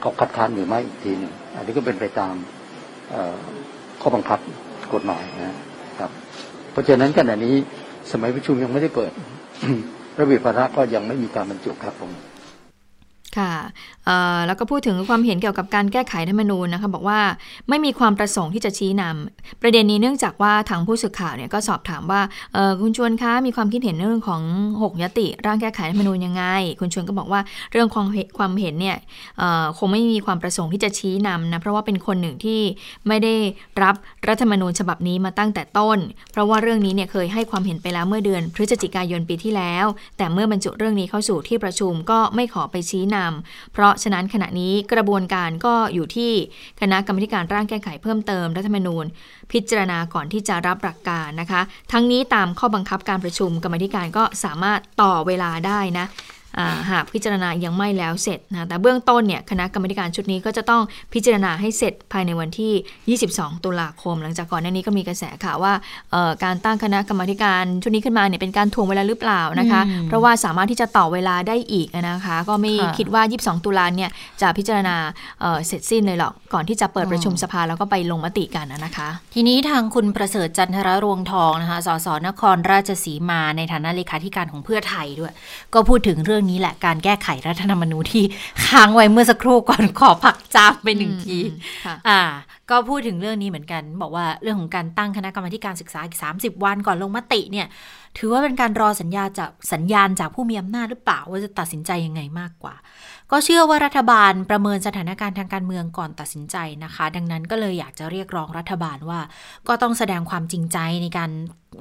[0.00, 2.34] เขาคัดค้านหรือไม่อีกทีนึงอันนี้ก็เป็นไปตาม
[4.00, 4.38] ข้อบังคับ
[4.94, 5.54] กฎหมายนะ
[5.98, 6.10] ครับ
[6.72, 7.54] เพราะฉะนั้นขณะนี้
[8.12, 9.12] สมัยประชุมยังไม่ได้เปิด
[10.18, 12.12] ระเบียบวาระก็ยังไม่มีการบรรจุครับผม
[13.38, 13.54] ค่ะ
[14.46, 17.20] แล้วก็พูดถึงความเห็นเกี่ยวกับการแก้ไขรัฐธรรมนูญนะคะบอกว่า
[17.68, 22.20] ไม่มีความประสงค์ที่จะชี้นำประเด็นนี้เนื่องจากว่าทางผู้สื่อข่าวเนี่ยก็สอบถามว่า
[22.80, 24.42] คุณชวนคะมีความคิดเห็นเรื่องของ
[24.76, 26.44] 6 ยติ ร่างแก้ไขรัฐธรรมนูญยังไง
[26.80, 27.40] คุณชวนก็บอกว่า
[27.72, 28.06] เรื่องความ
[28.38, 28.96] ความเห็นเนี่ย
[29.78, 32.60] คงไม่มีความประสงค์ที่จะชี้นำนะเพราะว่าเป็นคนหนึ่งที่
[33.08, 33.34] ไม่ได้
[33.82, 33.94] รับ
[34.28, 35.98] รัฐธรรมนูญฉบับนี้มาตั้งแต่ต้น
[36.32, 46.32] เพราะว่าเรื่องนี้เนี่ยเคยให้ความเห็นไปแล้วเมื่อเดือนพฤศจิกายนปีที่แล้ว แต่เมื่อบรรจุเรื่องนี้เข้าสู่ที่ประชุมก็ไม่ขอไปชี้นำเพราะฉะนั้นขณะนี้กระบวนการก็อยู่ที่
[46.80, 49.04] คณะกรรมการร่างแก้ไขเพิ่มเติมรัฐธรรมนูญ
[49.52, 51.60] พิจารณาก่อนที่จะรับหลักการนะคะ
[51.92, 56.06] ทั้งนี้ตามข้อบังคับการประชุมกรรมธิการก็สามารถต่อเวลาได้นะ
[56.90, 60.82] หากพิจารณายังไม่แล้วเสร็จนะแต่เบื้องต้นเนี่ยคณะกรรมการชุดนี้ก็จะต้อง
[61.14, 65.72] พิจารณาให้เสร็จภายในวันที่ 22 ตุลาคม หลังจากก่อนหน้านี้ก็มีกระแสข่าวว่า
[66.44, 74.10] การตั้งคณะกรรมการชุดนี้ขึ้นมาเนี่ยเป็นการทวงเวลาหรือเปล่านะคะ เพราะว่าสามารถที่จะต่อเวลาได้อีกนะคะ ก็ไม่คิดว่า 22 ตุลาเนี่ย
[74.42, 74.96] จะพิจารณา
[75.66, 85.32] เสร็จสิ้นเลยหรอกก่อนที่จะเปิดประชุมสภาแล้วก็ไปลงมติกันนะคะ ทีนี้ทางคุณประเสริฐจันทรรวงทองนะคะสสนครราชสีมาในฐานะเลขาธิการของเพื่อไทยด้วย
[85.74, 88.24] ก็พูดถึงเรื่องนี้แหละการแก้ไขรัฐธรรมนูญที่
[88.66, 91.38] ค้างไว้เมื่อสักครู่ก่อนขอพักจามไปหนึ่งที
[92.08, 92.20] อ่า
[92.70, 97.66] ก็พูดถึงเรื่องนี้เหมือนกัน บอกว่าเรื่องของการตั้งคณะกรรมการศึกษาอีก 30 วันก่อนลงมติเนี่ย
[98.18, 102.74] ถือว่าเป็นการรอสัญญาจากสัญญาณจากผู้มีอำนาจหรือเปล่าว่าจะตัดสินใจยังไงมากกว่า
[103.32, 109.20] ก็เชื่อว่ารัฐบาลประเมินสถานการณ์ทางการเมืองก่อนตัดสินใจนะคะ ดังนั้นก็เลยอยากจะเรียกร้องรัฐบาลว่า
[109.68, 111.30] ก็ต้องแสดงความจริงใจในการ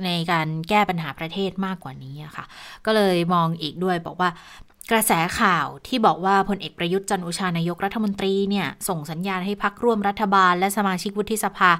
[0.05, 2.45] ในการแก้ปัญหาประเทศมากกว่านี้ค่ะ
[2.85, 4.29] ก็เลยมองอีกด้วยบอกว่า
[4.91, 11.71] กระแสข่าวที่บอกว่าพลเอกประยุทธ์จันโอชานายกรัฐมนตรีเนี่ยส่งสัญญาณให้พักร่วมรัฐบาล และสมาชิกวุฒิสภา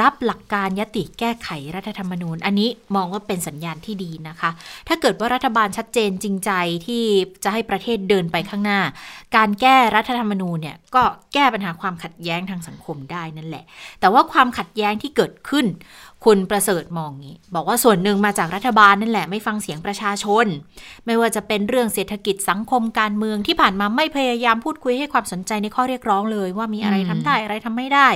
[0.00, 4.50] รับหลักการยติแก้ไขรัฐธรรมนูญ อันนี้มองว่าเป็นสัญญาณที่ดีนะคะ
[4.88, 6.50] ถ้าเกิดว่ารัฐบาลชัดเจนจริงใจ
[6.86, 7.04] ที่
[7.44, 8.80] จะให้ประเทศเดินไปข้างหน้า
[9.36, 11.02] การแก้รัฐธรรมนูญเนี่ยก็
[11.34, 13.64] แก้ปัญหาความขัดแย้งทางสังคมได้นั่นแหละ
[14.00, 15.66] แต่ว่าความขัดแย้งที่เกิดขึ้น
[16.26, 20.46] คุณประเสริฐมองงี้ บอกว่าส่วนหนึ่งมาจากรัฐบาลนั่นแหละไม่ฟังเสียงประชาชน
[21.06, 28.08] ไม่ว่าจะเป็นเรื่องเศรษฐกิจสังคมการเมืองที่ผ่านมาไม่พยายามพูดคุยให้ความสนใจในข้อเรียกร้องเลย ว่ามีอะไรทำได้อะไรทำไม่ได้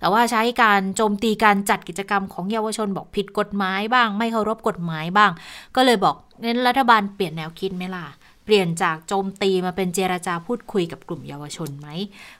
[0.00, 5.30] แต่ว่าใช้การโจมตีการจัดกิจกรรมของเยาวชนบอกผิดกฎหมายบ้าง ไม่เคารพกฎหมายบ้าง
[5.76, 8.06] ก็เลยบอกเน้นรัฐบาลเปลี่ยนแนวคิดไหมล่ะ
[8.44, 11.88] เปลี่ยนจากโจมตีมาเป็นเจราจาพูดคุยกับกลุ่มเยาวชนไหม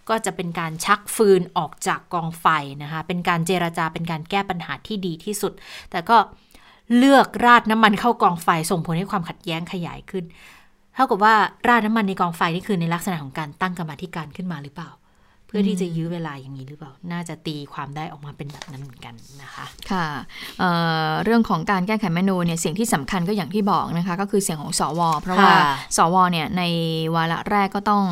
[0.08, 2.46] ก็จะเป็นการชักฟืนออกจากกองไฟ
[2.82, 5.52] นะคะ เป็นการเจราจาเป็นการแก้ปัญหาที่ดีที่สุด
[5.90, 6.16] แต่ก็
[6.96, 10.24] เลือกราดน้ำมันเข้ากองไฟส่งผลให้ความขัดแย้งขยายขึ้น
[10.94, 11.34] เท่ากับว่า
[11.68, 14.90] ราดน้ำมันในกองไฟนี่คือในลักษณะของการตั้งกรรมธิการขึ้นมาหรือเปล่า
[15.54, 20.06] พื่อที่จะยื้อเวลาอย่างนี้หรือเปล่า น่าจะตีความได้ออกมาเป็นแบบนั้นเหมือนกันนะคะ ค่ะ
[20.58, 25.52] เเรื่องของการแก้ไขแมนูเนี่ยสิ่งที่สำคัญก็อย่างที่บอกนะคะ ก็คือเสียงของสว เพราะว่า
[25.96, 26.62] สวเนี่ยใน
[27.14, 28.02] วาระแรกก็ต้อง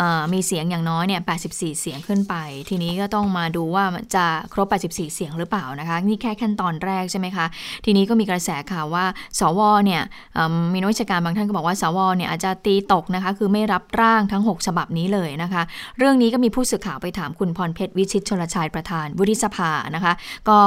[0.00, 2.34] อมีเสียงอย่างน้อยเนี่ย84 เสียงขึ้นไป
[2.68, 7.46] ทีนี้ก็ต้องมาดูว่าจะครบ 84 เสียงหรือเปล่านะคะ นี่แค่ขั้นตอนแรกใช่ไหมคะ
[7.84, 9.04] ทีนี้ก็มีกระแสข่าวว่า
[9.40, 10.02] สวเนี่ย
[10.72, 15.62] มีนักวิชาการบางท่านก็บอกว่าสวเนี่ยอาจจะตีตกนะคะ คือไม่รับร่างทั้ง 6 ฉบับนี้เลยนะคะ
[15.98, 20.12] เรื่องนี้ก็มีผู้สื่อข่าวไปถามคุณพรเพชรวิชิตชลชัยประธานวุฒิสภานะคะ
[20.48, 20.58] ก็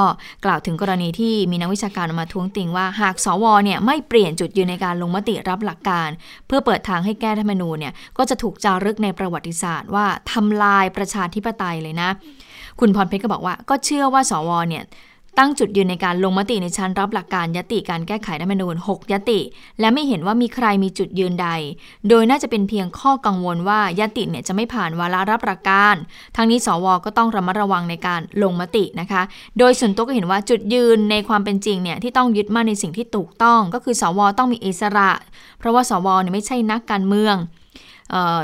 [0.45, 6.09] กล่าวถึงกรณีที่มีนักวิชาการมาท้วงติงว่าหากสวเนี่ยไม่เปลี่ยนจุดยืนในการลงมติรับหลักการ
[6.47, 12.09] เพื่อเปิดทางให้แก้ธรรมนูญเนี่ยก็จะถูกจารึกในประวัติศาสตร์ว่าทำลายประชาธิปไตยเลยนะ
[12.79, 14.83] คุณพรเพชรก็บอกว่าก็เชื่อว่าสวเนี่ย
[15.37, 19.39] ตั้งจุดยืนในการลงมติในชั้นรับหลักการยติการแก้ไขรัฐมนูญ6ยติ
[19.79, 21.49] และไม่เห็นว่ามีใครมีจุดยืนใด
[22.09, 25.95] โดยน่าจะเป็นเพียงข้อกังวลว่ายติเนี่ยจะไม่ผ่านวาระรับหลักการ
[26.35, 29.21] ทั้งนี้สวก็ต้องระมัดระวังในการลงมตินะคะ
[29.59, 35.11] โดยส่วนตัวก็เห็นว่าจุดยืนในความเป็นจริงเนี่ยที่ต้องยึดมั่นในสิ่งที่ถูกต้อง ก็คือสวต้องมีอิสระ
[35.59, 37.35] เพราะว่าสวเนี่ยไม่ใช่นักการเมือง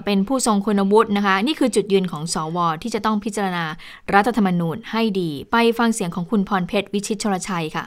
[0.06, 3.66] เป็นผู้ทรงคุณวุฒินะคะ นี่คือจุดยืนของสอวอที่จะต้องพิจารณา
[4.14, 7.86] รัฐธรรมนูญให้ดี ไปฟังเสียงของคุณพรเพชรวิชิตชลชัยค่ะ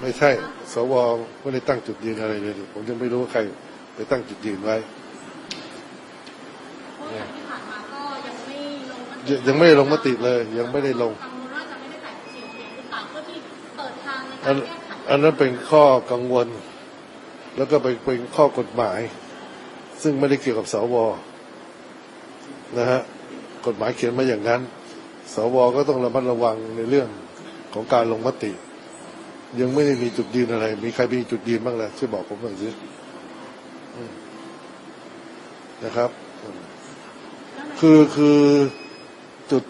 [0.00, 0.30] ไม่ใช่
[0.72, 0.92] สว
[1.40, 3.40] ไม่ได้ตั้งจุดยืนอะไรเลยผมยังไม่รู้ว่าใคร
[3.94, 4.76] ไปตั้งจุดยืนไว้
[9.46, 11.12] ยังไม่ได้ลงมติเลย ยังไม่ได้ลง
[15.08, 16.48] อันนั้นเป็นข้อกังวล
[17.56, 19.00] แล้วก็เป็นข้อกฎหมาย
[20.02, 20.94] ซึ่งไม่ได้เกี่ยวกับสว
[22.78, 23.00] นะฮะ
[23.66, 24.60] กฎหมายเขียนมาอย่างนั้น
[25.34, 27.08] สวก็ต้องระมัดระวังในเรื่อง
[27.74, 28.52] ของการลงมติ
[29.60, 32.68] ยังไม่ได้มีจุดยืนอะไร มีใครมีจุดยืนบ้างล่ะช่วยบอกผมหน่อยสิ
[35.84, 36.10] นะครับ
[37.80, 38.40] คือคือ
[39.52, 39.64] จุด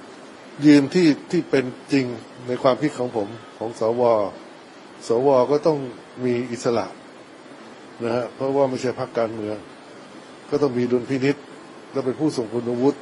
[0.67, 2.07] ยืนที่ที่เป็นจริง
[2.47, 4.03] ในความคิดของผมของสว
[5.09, 5.79] สวก็ต้อง
[6.25, 6.87] มีอิสระ
[8.05, 9.57] นะฮะเพราะว่าไม่ใช่พรรคการเมือง
[10.53, 11.37] ก็ต้องมีดุลพินิษ
[11.93, 12.99] และเป็นผู้ทรงคุณวุฒิ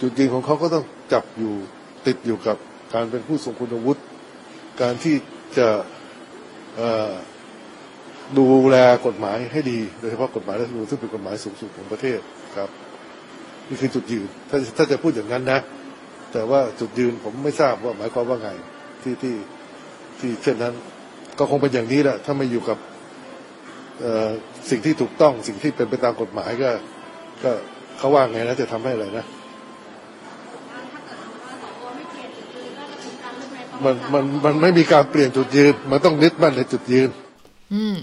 [0.00, 1.54] จุดยืนของเขาก็ต้องจับอยู่
[2.06, 2.56] ติดอยู่กับ
[2.94, 4.02] การเป็นผู้ทรงคุณวุฒิ
[4.80, 5.16] การที่
[5.58, 5.68] จะ
[8.38, 12.20] ดูแลกฎหมายให้ดีโดยเฉพาะกฎหมายรัฐธรรมนูญซึ่งเป็นกฎหมายสูงสุดของประเทศ
[12.56, 12.70] ครับ
[13.68, 15.60] นี่คือจุดยืนถ้าถ้าจะพูดอย่างนั้นนะ
[16.32, 18.50] แต่ว่าจุดยืนผมไม่ทราบว่าหมายความว่าไง
[19.02, 19.34] ที่ที่
[20.18, 20.74] ที่เช่นนั้น
[21.38, 22.78] ก็คงเป็นอย่างนี้แหละถ้าไม่อยู่กับ
[24.70, 26.70] สิ่งที่ถูกต้องสิ่งที่เป็นไปตามกฎหมายก็
[27.44, 27.52] ก็
[27.98, 29.26] เขาว่าไงนะจะทำให้อะไรนะ
[33.84, 37.08] มันมันมันไม่มีการเปลี่ยนจุดยืน มันต้องนึดมั่นในจุดยืน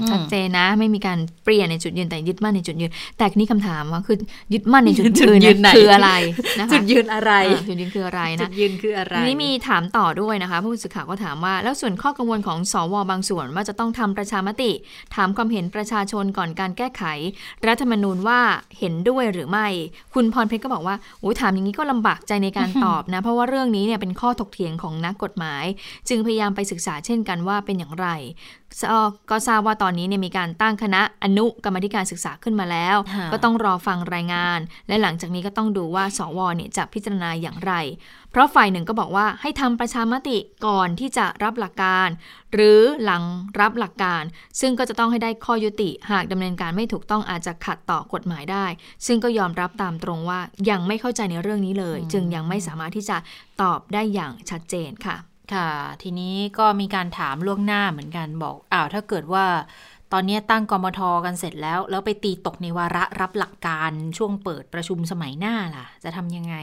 [0.09, 4.17] ชัดเจนนะ ไม่มีการเปลี่ยนในจุดยืนแต่ยึดมั่นในจุดยืน แต่ทีนี้คำถามว่าคือ
[4.53, 6.11] ยึดมั่นในจุดจุดยืนยืนไหนเนี่ยคืออะไร
[6.59, 14.71] นะคะจุดยืนอะไรอ่าจุดยืนคืออะไรจุนะดยืนคืออะไรทีนี้มีถามต่อด้วยนะคะ ผู้สื่อข่าวก็ถามว่า แล้วส่วนข้อกังวลของสวบางส่วนว่าจะต้องทำประชามติ
[15.15, 17.03] ถามความเห็นประชาชนก่อนการแก้ไข
[17.67, 18.39] รัฐธรรมนูญว่า
[18.79, 19.67] เห็นด้วยหรือไม่
[20.13, 25.65] คุณพรเพชรก็บอกว่าโอ้ยถามอย่างนี้ก็ลำบากใจในการตอบนะเพราะว่าเรื่องนี้เนี่ยเป็นข้อถกเถียงของนักกฎหมาย
[26.09, 28.07] จึงพยายามไปศึกษาเช่นกันว่าเป็นอย่างไร
[29.29, 37.73] ก็ทราบว่าตอนนี้เนี่ยมีการตั้งคณะอนุกรรมธิการศึกษาขึ้นมาแล้วค่ะก็ต้องรอฟังรายงาน และหลังจากนี้ก็ต้องดูว่าสวเนี่ยจะพิจารณาอย่างไร
[38.31, 42.09] เพราะฝ่ายหนึ่งก็บอกว่าให้ทำประชามติก่อนที่จะรับหลักการ
[42.53, 43.23] หรือหลัง
[43.59, 44.23] รับหลักการ
[44.59, 48.65] ซึ่งก็จะต้องให้ได้ข้อยุติหากดำเนินการไม่ถูกต้องอาจจะขัดต่อกฎหมายได้
[49.05, 53.17] ซึ่งก็ยอมรับตามตรงว่ายังไม่เข้าใจในเรื่องนี้เลย จึงยังไม่สามารถที่จะ
[53.61, 55.17] ตอบได้อย่างชัดเจนค่ะ
[55.53, 55.69] ค่ะ
[56.01, 59.45] ทีนี้ก็มีการถามล่วงหน้าเหมือนกันบอกอ้าวถ้าเกิดว่า
[60.11, 66.55] ตอนนี้ตั้งกมทกันเสร็จแล้ว แล้วไปตีตกในวาระรับหลักการช่วงเปิดประชุมสมัยหน้าล่ะ จะทำยังไง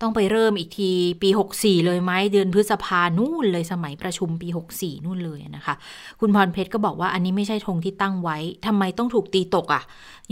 [0.00, 0.90] ต้องไปเริ่มอีกที
[1.22, 5.74] ปี 64 เลยไหมเดือนพฤษภานู่นเลยสมัยประชุมปี 64 นู่นเลยนะคะ
[6.20, 9.82] คุณพรเพชรก็บอกว่าอันนี้ไม่ใช่ธงที่ตั้งไว้ทำไมต้องถูกตีตกอะ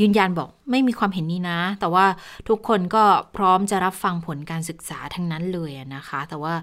[0.00, 2.06] ยืนยันบอกไม่มีความเห็นนี้นะ แต่ว่า
[2.48, 3.04] ทุกคนก็
[3.36, 6.54] พร้อมจะรับฟังผลการศึกษาทั้งนั้นเลยนะคะ แต่ว่า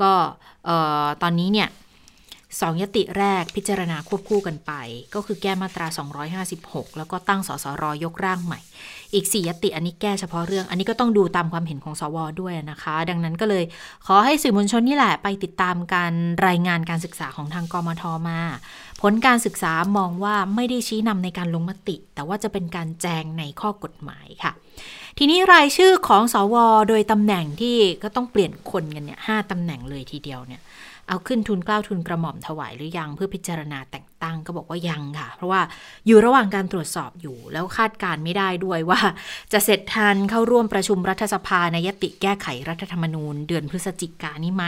[0.00, 0.10] ก็
[1.22, 1.70] ตอนนี้เนี่ย
[2.60, 4.72] สองยติแรกพิจารณาควบคู่กันไป
[5.14, 5.86] ก็คือแก้มาตรา
[6.42, 8.60] 256 แล้วก็ตั้งสสรยกร่างใหม่
[9.14, 13.64] อีก4ยติอันนี้แก้เฉพาะเรื่อง อันนี้ก็ต้องดูตามความเห็นของสวด้วยนะคะ ดังนั้นก็เลย
[14.06, 16.12] ขอให้สื่อมวลชนนี่แหละไปติดตามการ
[16.46, 18.40] รายงานการศึกษาของทางกมทมา
[19.02, 24.52] ผลการศึกษามองว่าไม่ได้ชี้นำในการลงมติ แต่ว่าจะเป็นการแจงในข้อกฎหมายค่ะ
[25.18, 26.54] ทีนี้รายชื่อของสว
[26.88, 30.60] โดยตำแหน่งที่ก็ต้องเปลี่ยนคนกันเนี่ยห้าตำแหน่งเลยทีเดียวเนี่ย
[31.08, 35.60] เอาขึ้นทุนกล้าวทุนกระหม่อมถวายหรือยังเพื่อพิจารณาแต่งตั้งก็บอกว่ายังค่ะ เพราะว่า
[36.06, 39.00] อยู่ระหว่างการตรวจสอบอยู่ แล้วคาดการไม่ได้ด้วยว่า
[39.52, 44.64] จะเสร็จทันเข้าร่วมประชุมรัฐสภาในยติแก้ไขรัฐธรรมนูญ เดือนพฤศจิกานี้ไหม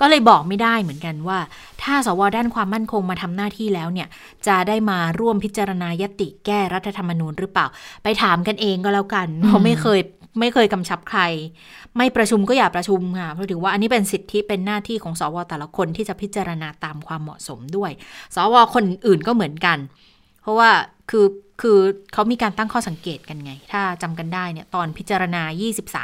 [0.00, 1.38] ก็เลยบอกไม่ได้เหมือนกันว่า
[1.82, 4.08] ถ้าสวด้านความมั่นคงมาทำหน้าที่แล้วเนี่ย
[4.46, 7.66] จะได้มาร่วมพิจารณายติแก้รัฐธรรมนูญหรือเปล่า
[8.02, 10.00] ไปถามกันเองก็แล้วกันเพราะไม่เคย
[10.38, 11.20] ไม่เคยกำชับใคร
[11.96, 17.90] ไม่ประชุมก็อย่าประชุมค่ะเพราะถือว่าอันนี้เป็นสิทธิเป็นหน้าที่ของสวแต่ละคนที่จะพิจารณาตามความเหมาะสมด้วย
[18.34, 19.78] สวคนอื่นก็เหมือนกัน
[20.42, 20.70] เพราะว่า
[21.10, 21.26] คือ
[21.60, 21.78] คือ
[22.12, 25.42] เขามีการตั้งข้อสังเกตกันไง ถ้าจำกันได้เนี่ยตอนพิจารณา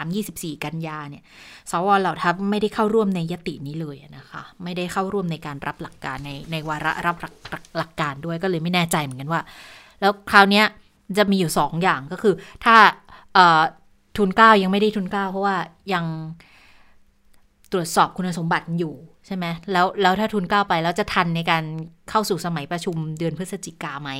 [0.02, 1.22] 23-24 กันยาเนี่ย
[1.70, 7.34] สวเหล่าทัพไม่ได้เข้าร่วมในยตินี้เลยนะคะ ไม่ได้เข้าร่วมในการรับหลักการในในวาระรับหลัก
[7.78, 9.40] หลักการด้วยก็เลยไม่แน่ใจเหมือนกันว่า
[10.00, 10.64] แล้วคราวเนี้ย
[11.18, 12.34] จะมีอยู่สองอย่างก็คือ
[12.64, 12.76] ถ้า
[13.34, 13.62] เอ่อ
[14.18, 15.57] ทุนเกล้ายังไม่ได้ทุนเกล้าเพราะว่า
[15.92, 16.05] ยัง
[17.72, 18.94] ตรวจสอบคุณสมบัติอยู่
[19.26, 21.64] ใช่ไหมแล้วแล้วถ้าทุนเกล้าไปแล้วจะทันในการ
[22.11, 24.11] เข้าสู่สมัยประชุมเดือนพฤศจิกาไหม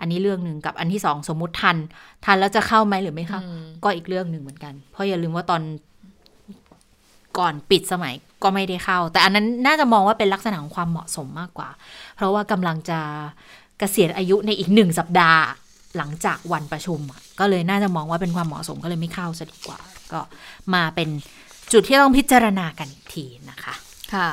[0.00, 1.76] อันนี้เรื่องหนึ่งกับอันที่สองสมมุติทัน
[2.24, 3.40] ทันแล้วจะเข้าไหมหรือไม่เข้า
[3.84, 5.62] ก็อีกเรื่องหนึ่งเหมือนกัน เพราะอย่าลืมว่าตอน
[7.38, 11.68] ก่อนปิดสมัยก็ไม่ได้เข้า แต่อันนั้นน่าจะมองว่าเป็นลักษณะของความเหมาะสมมากกว่า
[12.16, 13.00] เพราะว่ากำลังจะ
[13.78, 15.42] เกษียณอายุในอีกหนึ่งสัปดาห์
[15.96, 17.00] หลังจากวันประชุม
[17.40, 19.78] ก็เลยน่าจะมองว่าเป็นความเหมาะสมก็เลยไม่เข้าซะดีกว่า
[20.12, 20.20] ก็
[20.74, 21.08] มาเป็น
[21.72, 23.74] จุดที่ต้องพิจารณากันอีกทีนะคะ
[24.14, 24.28] ค่ะ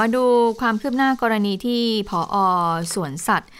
[0.00, 0.24] มาดู
[0.60, 2.36] ความคืบหน้ากรณีที่ผอ
[2.94, 3.50] สวนสัตว์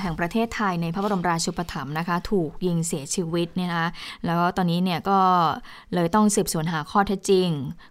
[0.00, 3.90] แห่งประเทศไทยในพระบรมราชูปถัมภ์นะคะ ถูกยิงเสียชีวิตเนี่ยนะคะ
[4.26, 5.18] แล้วตอนนี้เนี่ยก็
[5.94, 7.48] เลยต้องสืบสวนหาข้อเท็จจริง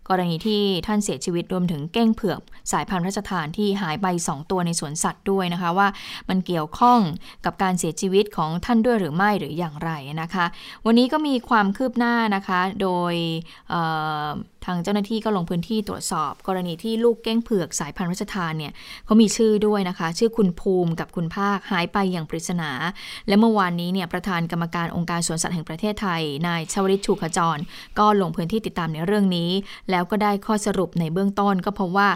[0.09, 2.39] กรณีที่ท่านเสียชีวิตรวมถึงเก้งเผือก
[2.71, 5.87] สายพันธุ์ราชทานที่หายไป 2 ตัวในสวนสัตว์ด้วยนะคะว่า
[6.29, 6.99] มันเกี่ยวข้อง
[7.45, 9.91] กับการเสียชีวิตของท่านด้วยหรือไม่หรืออย่างไร
[10.21, 10.45] นะคะ
[10.85, 13.13] วันนี้ก็มีความคืบหน้านะคะโดย
[14.65, 18.73] ทางเจ้าหน้าที่ก็ลงพื้นที่ตรวจสอบ กรณีที่ลูกเก้งเผือกสายพันธุ์รัชทานเนี่ย
[19.05, 22.71] เขามีชื่อด้วยนะคะ ชื่อคุณภูมิกับคุณภาคหายไปอย่างปริศนา
[23.27, 27.57] และเมื่อวานนี้เนี่ยประธานกรรมการองค์การสวนสัตว์แห่งประเทศไทยนายชวลิตชูขจร
[27.99, 29.49] ก็ลงพื้นที่ติดตามในเรื่องนี้
[29.91, 32.09] แล้วก็ได้ข้อสรุปในเบื้องต้นก็พบว่า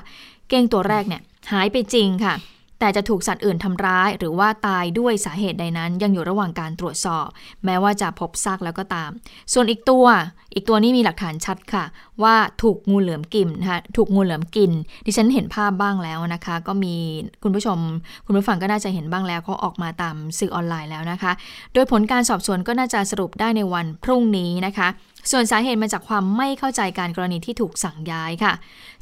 [0.49, 2.35] เก้งตัวแรกเนี่ยหายไปจริงค่ะ
[2.79, 7.27] แต่จะถูกสัตว์อื่นทำร้ายหรือว่าตายด้วยสาเหตุใดนั้น ยังอยู่ระหว่างการตรวจสอบ
[7.65, 9.09] แม้ว่าจะพบซากแล้วก็ตาม
[9.53, 10.05] ส่วนอีกตัว
[10.53, 11.83] อีกตัวนี้มีหลักฐานชัดค่ะ
[12.23, 14.71] ว่าถูกงูเหลือมกินนะคะถูกงูเหลือมกิน
[15.05, 16.95] ดิฉันเห็นภาพบ้างแล้วนะคะ ก็มี
[17.43, 17.77] คุณผู้ชม
[18.25, 21.31] คุณผู้ฟังก็น่าจะเห็นบ้างแล้วเขาออกมาตามสื่อออนไลน์แล้วนะคะ
[21.73, 24.87] โดยผลการสอบสวนก็น่าจะสรุปได้ในวันพรุ่งนี้นะคะ
[25.31, 28.53] ส่วนสาเหตุมาจากความไม่เข้าใจการกรณีที่ถูกสั่งย้ายค่ะ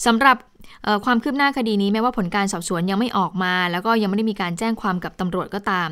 [0.06, 0.38] สำหรับ
[1.06, 5.88] ความคืบหน้าคดีนี้แม้ว่าผลการสอบสวนยังไม่ออกมา แล้วก็ยังไม่ได้มีการแจ้งความกับตำรวจก็ตาม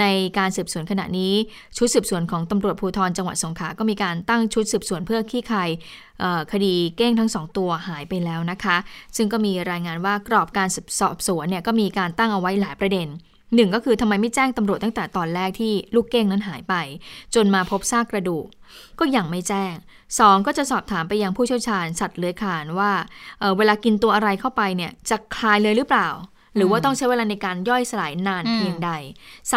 [0.00, 0.04] ใน
[0.38, 1.34] การสืบสวนขณะนี้
[1.76, 5.70] ชุดสืบสวนของตำรวจภูธรจังหวัดสงขลาก็มีการตั้งชุดสืบสวนเพื่อขี้คาย
[6.52, 8.76] คดีเก้งทั้งสองตัวหายไปแล้วนะคะ
[9.16, 10.68] ซึ่งก็มีรายงานว่ากรอบการ
[11.00, 13.08] สอบสวนเนี่ยก็มีการตั้งเอาไว้หลายประเด็น
[13.54, 16.74] หนึ่งก็คือทำไมไม่แจ้งตำรวจตั้งแต่ตอนแรกที่ลูกเก้งนั้นหายไป
[17.34, 18.46] จนมาพบซากกระดูก
[18.98, 19.72] ก็ยังไม่แจ้ง
[20.14, 20.46] 2.
[20.46, 22.90] ก็จะสอบถามไปยังผู้เชี่ยวชาญสัตว์เลื้อยคลานว่า
[23.40, 26.08] เอ่อเวลากินตัวอะไรเข้าไปเนี่ยจะคลายเลยหรือเปล่า
[26.54, 28.90] หรือว่าต้องใช้เวลาในการย่อยสลายนานอืมเพียงใด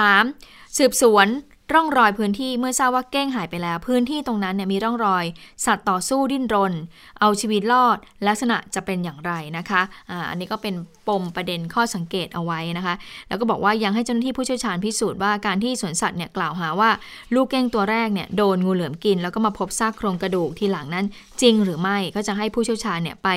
[0.08, 0.78] 3.
[0.78, 1.28] สืบสวน
[1.73, 5.25] ร่องรอยพื้นที่เมื่อทราบว่าเก้งหายไปแล้ว พื้นที่ตรงนั้นเนี่ยมีร่องรอย
[5.65, 6.73] สัตว์ต่อสู้ดิ้นรน
[7.19, 10.75] เอาชีวิตรอดลักษณะจะเป็นอย่างไรนะคะอ่าอันนี้ก็เป็น
[11.08, 12.95] ปมประเด็นข้อสังเกตเอาไว้นะคะ
[13.27, 16.89] แล้วก็บอกว่ายังให้เจ้าหน้าที่ผู้เชี่ยวชาญพิสูจน์ว่าการที่สวนสัตว์เนี่ยกล่าวหาว่า
[17.36, 21.05] ลูกเก้งตัวแรกเนี่ยโดนงูเหลือมกิน แล้วก็มาพบซากโครงกระดูกทีหลังนั้น
[21.41, 23.29] จริงหรือไม่ก็จะให้ผู้เชี่ยวชาญเนี่ยไป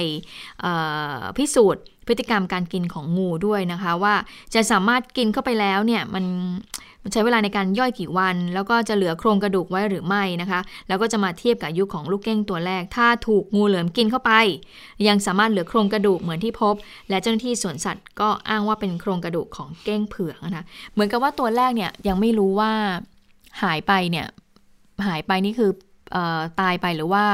[1.38, 4.14] พิสูจน์ พฤติกรรมการกินของงูด้วยนะคะ ว่า
[4.54, 6.24] จะสามารถกินเข้าไปแล้วเนี่ยมัน
[7.04, 14.32] มันใช้เวลาในการย่อยกี่วัน แล้วก็จะเหลือโครงกระดูกไว้หรือไม่นะคะ แล้วก็จะมาเทียบกับอายุของลูกเก้งตัวแรก ถ้าถูกงูเหลือมกินเข้าไป
[15.08, 16.74] ยังสามารถเหลือโครงกระดูกเหมือนที่พบ
[17.10, 22.70] และเจ้าหน้าที่สวนสัตว์ก็อ้างว่าเป็นโครงกระดูกของเก้งเผือกนะคะเหมือนกับว่าตัวแรกเนี่ยยังไม่รู้ว่า
[23.62, 24.26] หายไปเนี่ย
[25.06, 25.91] หายไปนี่คือเอ่อ
[26.60, 27.24] ตายไปหรือว่า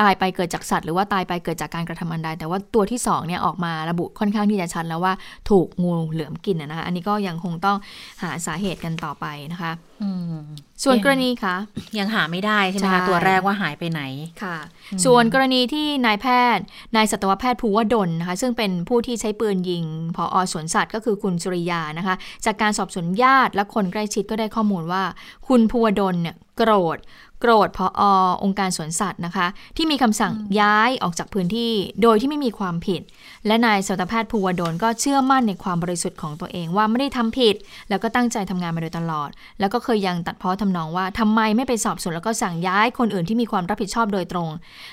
[0.00, 5.14] ตายไปเกิดจากสัตว์หรือว่าตายไปเกิดจากการกระทำอันใดแต่ว่าตัวที่สองเนี่ยออกมาระบุค่อนข้างที่จะชัดแล้วว่า
[5.50, 7.78] ถูกงูเหลือมกินนะนะคะอันนี้ก็ยังคงต้อง
[8.22, 10.36] หาสาเหตุกันต่อไปนะคะอืม
[10.84, 11.56] ส่วนกรณีคะ
[11.98, 14.02] ยังหาไม่ได้ใช่ไหมใช่คะตัวแรกว่าหายไปไหน
[14.42, 14.56] ค่ะ
[15.04, 16.64] ส่วนกรณีที่นายแพทย์
[16.96, 19.84] นายสัตวแพทย์ภูวดลนะคะ ซึ่งเป็นผู้ที่ใช้ปืนยิง
[20.16, 22.14] พออสวนสัตว์ก็คือคุณสุริยานะคะ
[22.44, 25.02] จากการสอบสวนญาติและคนใกล้ชิดก็ได้ข้อมูลว่า
[25.48, 26.98] คุณภูวดลเนี่ย โกรธ
[27.40, 28.02] โกรธพออ
[28.44, 29.46] องค์การสวนสัตว์นะคะ
[29.76, 31.72] ที่มีคำสั่งย้ายออกจากพื้นที่
[32.02, 33.00] โดยที่ไม่มีความผิด
[33.46, 37.54] และนายสัตวแพทย์ภูวดลก็เชื่อมั่นในความบริสุทธิ์ของตัวเองว่าไม่ได้ทำผิด
[37.88, 44.48] แล้วก็ตั้งใจทำงานมาโดยตลอด แล้วก็เคยยังตัดเพ้อทำนองว่าทำไมไม่ไปสอบสวนแล้วก็สั่งย้ายคนอื่นที่มีความรับผิดชอบโดยตรง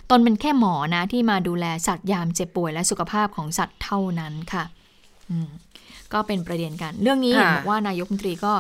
[0.10, 4.63] ตนเป็นแค่หมอนะที่มาดูแลสัตว์ยามเจ็บป่วยและสุขภาพของสัตว์เท่านั้นค่ะ
[5.32, 5.49] อืม
[6.13, 8.53] ก็เป็นประเด็นกัน เรื่องนี้ค่ะเห็นบอกว่านายกรัฐมนตรีก็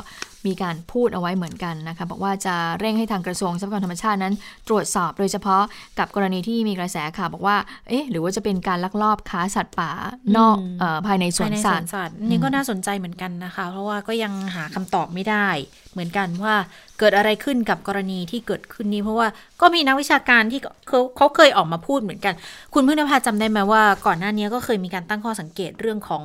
[0.47, 4.33] มีการพูดเอาไว้เหมือนกันนะคะบอกว่าจะเร่งให้ทางกระทรวงทรัพยากรธรรมชาตินั้น
[4.67, 5.63] ตรวจสอบโดยเฉพาะ
[5.99, 7.57] กับกรณีที่มีกระแสข่าวบอกว่า
[7.89, 9.91] เอ๊ะหรือว่าจะเป็นการลักลอบค้าสัตว์ป่า
[10.37, 15.47] นอกอืมเออภายในสวนภายในสัตว์ตว์นี่ก็น่าสนใจเหมือนกันนะคะ เพราะว่าก็ยังหาคำตอบไม่ได้
[15.93, 16.55] เหมือนกันว่า
[16.99, 19.27] เกิดอะไรขึ้นกับกรณีที่เกิดขึ้นนี้ เพราะว่า
[19.61, 22.33] ก็มีนักวิชาการที่เขาเขาเคยออกมาพูดเหมือนกัน
[22.73, 26.23] คุณพึ่งนภาจำได้ไหมว่า ก่อนหน้านี้ก็เคยมีการตั้งข้อสังเกตเรื่องของ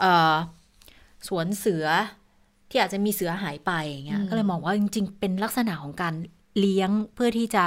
[0.00, 0.34] เออ
[1.28, 1.86] สวนเสือ
[2.70, 6.14] ที่อาจจะมีเสือหายไปอย่างเงี้ยอืมก็เลยมองว่าจริง ๆ เป็นลักษณะของการ
[6.58, 7.64] เลี้ยงเพื่อที่จะ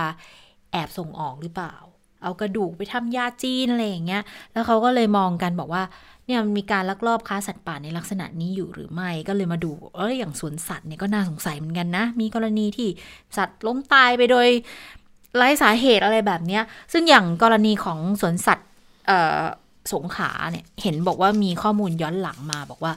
[0.72, 1.76] แอบส่งออกหรือเปล่า
[2.24, 4.22] เอากระดูกไปทำยาจีนอะไรอย่างเงี้ย
[4.54, 5.84] แล้วเขาก็เลยมองกันบอกว่า
[6.26, 12.90] เนี่ยมันมีการลักลอบค้าสัตว์ป่าในลักษณะนี้อยู่หรือไม่ก็เลยมาดูเอออย่างสวนสัตว์เนี่ยก็น่าสงสัยเหมือนกันนะ มีกรณีที่
[13.38, 14.48] สัตว์ล้มตายไปโดย
[15.38, 16.64] ไร้สาเหตุอะไรแบบเนี้ย
[16.94, 18.68] ซึ่งอย่างกรณีของสวนสัตว์
[19.08, 19.42] เอ่อ
[19.94, 22.94] สงขลาเนี่ยเห็นบอกว่ามีข้อมูลย้อนหลังมาบอกว่า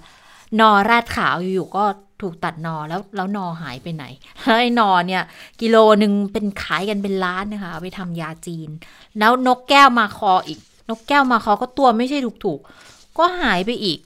[0.61, 1.85] นอแรดขาวอยู่ๆก็
[2.23, 4.05] ถูกตัดนอแล้วแล้วนอหายไปไหน
[4.45, 5.23] แล้วไอ้นอเนี่ย
[5.61, 8.71] กิโลหนึ่งเป็นขายกันเป็นล้านนะคะเอาไปทำยาจีน
[9.19, 13.99] แล้วนกแก้วมาคออีก นกแก้วมาคอก็ตัวไม่ใช่ถูกๆก็หายไปอีก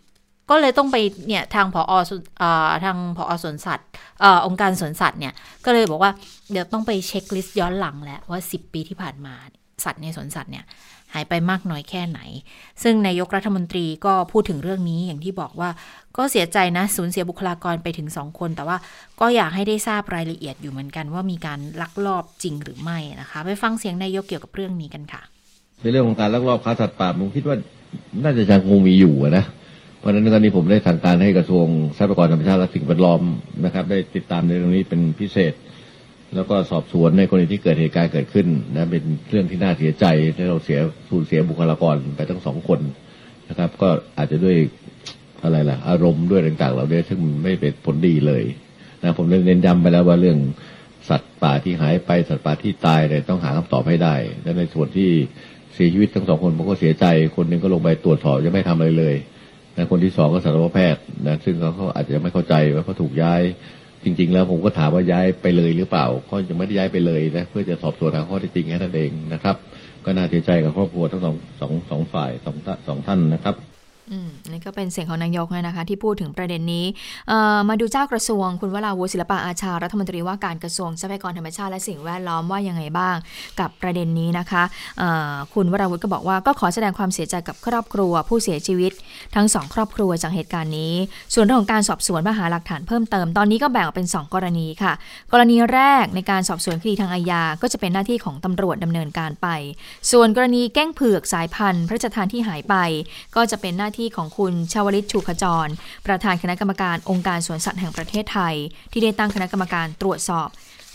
[0.50, 0.96] ก็เลยต้องไป
[1.28, 3.86] เนี่ยทางผอสวนเอ่อทางผอสวนสัตว์
[4.20, 5.32] เอ่อองค์การสวนสัตว์เนี่ย
[5.64, 6.12] ก็เลยบอกว่า
[6.50, 9.34] เดี๋ยวต้องไปเช็คลิสต์ย้อนหลังแล้วว่า 10 ปีที่ผ่านมา
[9.84, 10.64] สัตว์ในสวนสัตว์เนี่ย
[11.14, 12.20] หายไปมากน้อยแค่ไหน
[12.82, 15.70] ซึ่งนายกรัฐมนตรีก็พูดถึงเรื่องนี้อย่างที่บอกว่า
[16.16, 18.76] ก็เสียใจนะสูญเสียบุคลากรไปถึงสองคน แต่ว่า
[19.20, 25.22] ก็อยากให้ได้ทราบรายละเอียดอยู่เหมือนกันว่ามีการลักลอบจริงหรือไม่นะคะ ไปฟังเสียงนายกเกี่ยวกับเรื่องนี้กันค่ะ
[25.80, 27.56] ในเรื่องของการลักลอบค้าสัตว์ป่าผมคิดว่า
[28.22, 29.44] น่าจะยังคงมีอยู่นะ
[29.98, 31.66] เพราะฉะนั้นตอนนี้ผมได้สั่งการให้กระทรวง
[31.98, 33.20] ทรัพยากรธรรมชาติและสิ่งแวดล้อม
[33.64, 35.52] นะครับ ได้ติดตามในเรื่องนี้เป็นพิเศษ
[36.34, 40.04] แล้วก็สอบสวนในกรณีที่เกิดเหตุการณ์เกิดขึ้นนะเป็นเรื่องที่น่าเสียใจ
[40.36, 42.80] ที่เราเสียสูญเสียบุคลากรไปทั้งสองคน
[43.48, 44.56] นะครับ ก็อาจจะด้วย
[45.44, 48.42] อะไรล่ะ อารมณ์ด้วยต่างๆเหล่านี้ซึ่งมันไม่เป็นผลดีเลย
[49.02, 50.38] นะผมเน้นย้ำไปแล้วว่าเรื่อง
[51.08, 55.10] สัตว์ป่าที่หายไปสัตว์ป่าที่ตายเนี่ยต้องหาคำตอบให้ได้ และในส่วนที่
[55.74, 57.06] เสียชีวิตทั้งสองคนผมก็เสียใจ
[57.36, 59.16] คนหนึ่งก็ลงไปตรวจสอบยังไม่ทำอะไรเลย
[59.76, 63.42] นะคนที่สองก็สัตวแพทย์นะซึ่งเขาเขาอาจจะไม่เข้าใจว่าเขาถูกย้าย
[64.04, 69.56] จริง ๆ แล้วผมก็ถามว่าย้ายไปเลยหรือเปล่าเขายังไม่ได้ย้ายไปเลยนะเพื่อจะสอบสวนหาข้อเท็จจริงแค่นั้นเองนะครับ
[70.04, 73.69] ก็น่าเสียใจกับครอบครัวทั้งสองสองสองฝ่ายสองท่านสองท่านนะครับ
[74.12, 76.86] อืมนี่ก็เป็นเสียงของนายกนะคะที่พูดถึงประเด็นนี้
[77.68, 83.16] มาดูเจ้ากระทรวง คุณวราวุศิลปะอาชา รัฐมนตรีว่าการกระทรวงทรัพยากรธรรมชาติและสิ่งแวดล้อมว่ายังไงบ้าง
[83.60, 84.62] กับประเด็นนี้นะคะ
[85.54, 88.92] คุณวราวุฒิก็บอกว่าก็ขอแสดงความเสียใจกับครอบครัว ผู้เสียชีวิต
[89.34, 90.94] ทั้งสองครอบครัวจากเหตุการณ์นี้
[91.34, 94.92] ส่วนเรื่องของการสอบสวนมาหาหลักฐานเพิ่มเติมตอนนี้ก็แบ่งออกเป็น 2 กรณีค่ะ
[95.32, 99.48] กรณีแรกในการสอบสวนคดีทางอาญาก็จะเป็นหน้าที่ของตำรวจดำเนินการไป
[100.12, 102.74] ส่วนกรณีแก้งเผือกสายพันธุ์พระราชทานที่หายไป
[103.36, 105.68] ก็จะเป็นหน้าที่ของคุณชาวลิตชูขจร
[106.06, 108.54] ประธานคณะกรรมการองค์การสวนสัตว์แห่งประเทศไทย
[108.92, 110.48] ที่ได้ตั้งคณะกรรมการตรวจสอบ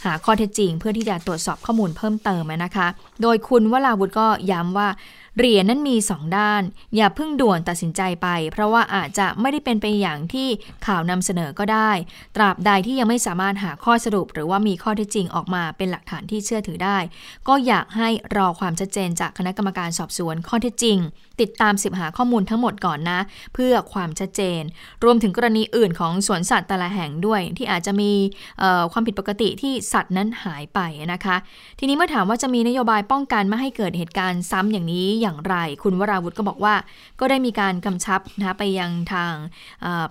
[0.06, 2.88] หาข้อเท็จจริง เพื่อที่จะตรวจสอบข้อมูลเพิ่มเติมนะคะ
[3.22, 4.88] โดยคุณวราวุฒิก็ย้ำว่า
[5.38, 6.63] เหรียญนั้นมี 2 ด้าน
[6.95, 10.47] อย่าเพิ่งด่วนตัดสินใจไป เพราะว่าอาจจะไม่ได้เป็นไปอย่างที่
[10.86, 11.91] ข่าวนำเสนอก็ได้
[12.36, 16.97] ตราบใดที่ยังไม่สามารถหาข้อสรุป หรือว่ามีข้อเท็จจริงออกมาเป็นหลักฐานที่เชื่อถือได้
[17.47, 20.97] ก็อยากให้รอความชัดเจนจากคณะกรรมการสอบสวนข้อเท็จจริง
[21.41, 23.19] ติดตามสิบหาข้อมูลทั้งหมดก่อนนะ
[23.53, 24.61] เพื่อความชัดเจน
[25.03, 28.11] รวมถึงกรณีอื่นของสวนสัตว์แต่ละแห่งด้วย ที่อาจจะมี
[28.91, 30.79] ความผิดปกติที่สัตว์นั้นหายไป
[31.13, 31.36] นะคะ
[31.79, 36.76] ทีนี้เมื่อถามว่าจะมีนโยบายป้องกันไม่ให้เกิดเหตุการณ์ซ้ำอย่างนี้อย่างไร คุณวราวุฒิก็บอกว่า
[37.19, 39.34] ก็ได้มีการกำชับนะไปยังทาง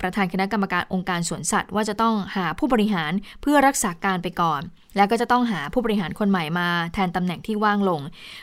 [0.00, 3.12] ประธานคณะกรรมการองค์การสวนสัตว์ ว่าจะต้องหาผู้บริหาร
[3.42, 4.62] เพื่อรักษาการไปก่อน
[4.96, 8.00] แล้วก็จะต้องหาผู้บริหารคนใหม่มาแทนตำแหน่งที่ว่างลง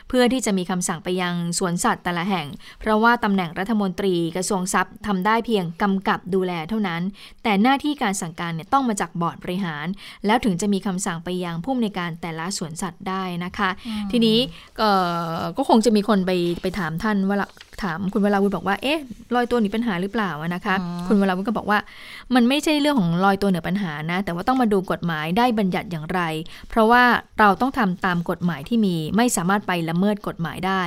[0.08, 2.46] เพื่อที่จะมีคำสั่งไปยังสวนสัตว์แต่ละแห่ง
[2.80, 7.02] เพราะว่าตำแหน่งรัฐมนตรีกระทรวงทรัพย์ทำได้เพียงกำกับดูแลเท่านั้น
[7.42, 9.86] แต่หน้าที่การสั่งการเนี่ยต้องมาจากบอร์ดบริหาร
[10.26, 13.70] แล้วถึงจะมีคำสั่งไปยังผู้ในการแต่ละสวนสัตว์ได้นะคะ
[14.12, 14.38] ทีนี้
[15.56, 16.30] ก็คงจะมีคนไป
[16.62, 17.36] ไปถามท่านว่า
[17.82, 18.98] ถามคุณเวลาวุฒิบอกว่าเอ๊ะ
[19.34, 20.74] รอยตัวหนีปัญหาหรือเปล่านะคะ
[21.06, 21.78] คุณเวลาวุฒิก็บอกว่า
[22.34, 26.20] มันไม่ใช่เรื่องของรอยตัวเหนือปัญหานะ แต่ว่าต้องมาดูกฎหมายได้บัญญัติอย่างไร
[26.68, 27.04] เพราะว่า
[27.38, 30.82] เราต้องทำตามกฎหมายที่มี ไม่สามารถไปละเมิดกฎหมายได้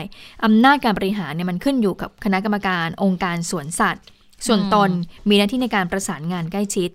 [0.45, 4.03] อำนาจการบริหารเนี่ยมันขึ้นอยู่กับคณะกรรมการองค์การสวนสัตว์
[4.47, 4.89] ส่วนตน
[5.29, 6.89] มีหน้าที่ในการประสานงานใกล้ชิด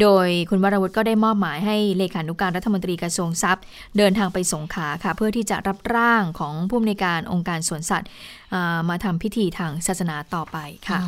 [0.00, 3.64] โดยคุณวรวุฒิก็ได้มอบหมายให้เลขานุการรัฐมนตรีกระทรวงทรัพย์
[3.96, 8.08] เดินทางไปสงขาค่ะ เพื่อที่จะรับร่างของผู้อำนวยการองค์การสวนสัตว์
[8.88, 11.00] มาทำพิธีทางศาสนาต่อไปค่ะ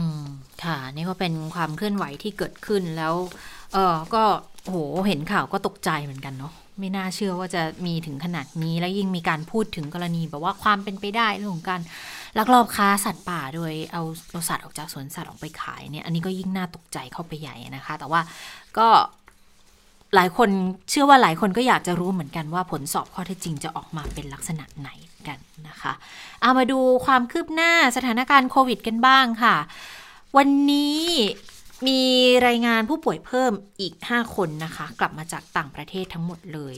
[0.65, 3.15] ค่ะ นี่ก็เป็นความเคลื่อนไหวที่เกิดขึ้นแล้ว
[3.73, 4.25] เออก็
[4.65, 4.77] โห
[5.07, 11.81] เห็นข่าวก็ตกใจเหมือนกันเนาะไม่น่าเชื่อว่าจะมีถึงขนาดนี้ แล้วยิ่งมีการพูดถึงกรณีแบบว่าความเป็นไปได้เรื่องของการ
[12.39, 18.21] ลักลอบค้าสัตว์ป่าโดยเอาเอาสัตว์ออกจากสวนสัตว์ออกไปขายเนี่ยอันนี้ก็ยิ่งน่าตกใจเข้าไปใหญ่นะคะ แต่ว่า
[18.79, 18.89] ก็
[20.15, 20.49] หลายคน
[20.91, 24.89] เชื่อว่าหลายคนก็อยากจะรู้เหมือนกันว่าผลสอบข้อเท็จจริงจะออกมาเป็นลักษณะไหน
[25.29, 25.93] กันนะคะ
[26.43, 29.57] เอามาดูความคืบหน้าสถานการณ์โควิดกันบ้างค่ะ
[30.37, 31.01] วันนี้
[31.87, 32.01] มี
[32.47, 36.77] รายงานผู้ป่วยเพิ่มอีก 5 คนนะคะ กลับมาจากต่างประเทศทั้งหมดเลย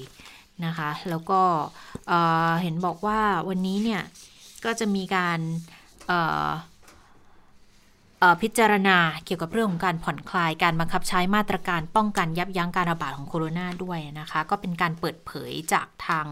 [0.65, 1.41] นะคะ แล้วก็
[2.09, 4.03] เเห็นบอกว่าวันนี้เนี่ย
[4.65, 5.39] ก็จะมีการ
[8.43, 16.27] พิจารณาเกี่ยวกับเรื่องของการผ่อนคลายการบังคับใช้มาตรการป้องกันยับยั้งการระบาดของโคโรนาด้วยนะคะ ก็เป็นการเปิดเผยจากทาง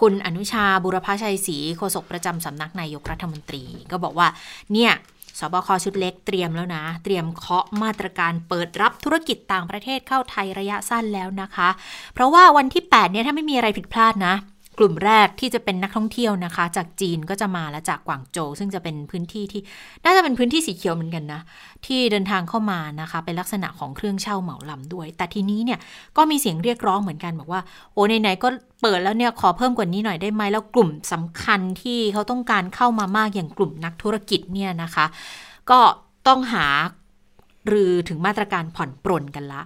[0.00, 4.28] คุณอนุชาบุรพชัยศรีโฆษกประจำสำนักนายกรัฐมนตรี ก็บอกว่า
[4.72, 4.92] เนี่ย
[5.38, 11.68] สบคชุดเล็กเตรียมแล้วนะ เตรียมเคาะมาตรการเปิดรับธุรกิจต่างประเทศเข้าไทยระยะสั้นแล้วนะคะ
[12.14, 14.34] เพราะว่าวันที่ 8 เนี่ยถ้าไม่มีอะไรผิดพลาดนะ
[14.82, 19.60] กลุ่มแรกที่จะเป็นนักท่องเที่ยวนะคะ จากจีนก็จะมาและจากกวางโจวซึ่งจะเป็นพื้นที่ที่
[20.04, 21.40] น่าจะเป็นพื้นที่สีเขียวเหมือนกันนะ
[21.86, 25.78] ที่เดินทางเข้ามานะคะ เป็นลักษณะของเครื่องเช่าเหมาลำด้วย แต่ทีนี้เนี่ย
[26.16, 27.60] ก็มีเสียงเรียกร้องเหมือนกันบอกว่า
[27.92, 28.48] โอ้ไหนๆก็
[28.82, 35.06] เปิดแล้วเนี่ยขอเพิ่มกว่านี้หน่อยได้ไหมแล้วกลุ่มสำคัญที่เขาต้องการเข้ามามากอย่างกลุ่มนักธุรกิจเนี่ยนะคะ
[35.70, 35.80] ก็
[36.28, 36.66] ต้องหา
[37.68, 39.60] หรือถึงมาตรการผ่อนปรนกันละ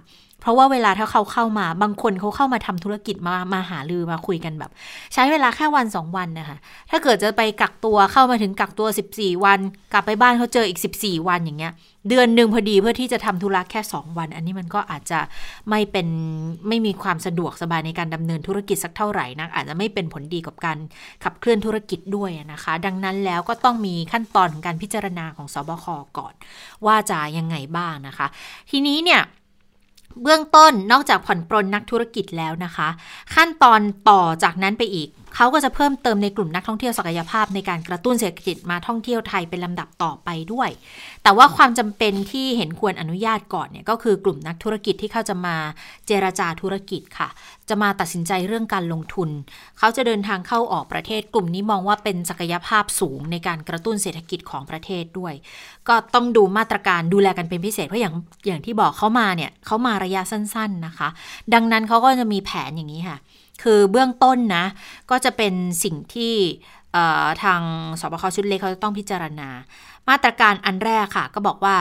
[0.45, 4.71] เพราะว่าเวลาถ้าเขาเข้ามาบางคนเขาเข้ามาทำธุรกิจมามาหาลือมาคุยกันแบบ
[5.13, 6.57] ใช้เวลาแค่วันสองวันนะคะ
[6.91, 9.59] ถ้าเกิดจะไปกักตัวเข้ามาถึงกักตัว 14 วัน
[9.93, 11.73] กลับไปบ้านเขาเจออีก 14 วันอย่างเงี้ย
[12.09, 15.19] เดือนหนึ่งพอดีเพื่อที่จะทำธุระแค่ 2 วัน อันนี้มันก็อาจจะ
[15.69, 16.07] ไม่เป็น
[16.67, 20.77] ไม่มีความสะดวกสบายในการดำเนินธุรกิจสักเท่าไหร่นะอาจจะไม่เป็นผลดีกับการ
[21.23, 25.85] ขับเคลื่อนธุรกิจด้วยนะคะ ดังนั้นแล้วก็ต้องมีขั้นตอนของการพิจารณาของสบค
[26.17, 26.33] ก่อน
[26.85, 28.27] ว่าจะยังไงบ้างนะคะ
[28.69, 29.21] ทีนี้เนี่ย
[30.21, 32.87] เบื้องต้นนอกจากผ่อนปรนนักธุรกิจแล้วนะคะ
[33.35, 40.69] ขั้นตอนต่อจากนั้นไปอีก เขาก็จะเพิ่มเติมในกลุ่มนักท่องเที่ยวศักยภาพในการกระตุ้นเศรษฐกิจมาท่องเที่ยวไทยเป็นลำดับต่อไปด้วย
[41.23, 45.55] แต่ว่าความจำเป็นที่เห็นควรอนุญาตก่อนเนี่ยก็คือกลุ่มนักธุรกิจที่เขาจะมา
[46.07, 47.29] เจราจาธุรกิจค่ะ
[47.69, 49.29] จะมาตัดสินใจเรื่องการลงทุน
[49.77, 55.33] เขาจะเดินทางเข้าออกประเทศกลุ่มนี้มองว่าเป็นศักยภาพสูงในการกระตุ้นเศรษฐกิจของประเทศด้วย
[55.87, 58.13] ก็ต้องดูมาตรการดูแลกันเป็นพิเศษเพราะอย่าง
[58.47, 61.09] อย่างที่บอกเขามาเนี่ยเขามาระยะสั้น ๆนะคะ
[61.53, 63.19] ดังนั้นเขาก็จะมีแผนอย่างนี้ค่ะ
[63.63, 64.65] คือเบื้องต้นนะ
[65.11, 65.53] ก็จะเป็น
[65.83, 66.33] สิ่งที่
[67.43, 67.61] ทาง
[67.99, 69.49] สบคชุดเล็กเขาจะต้องพิจารณา
[70.09, 71.75] มาตรการอันแรกค่ะ ก็บอกว่า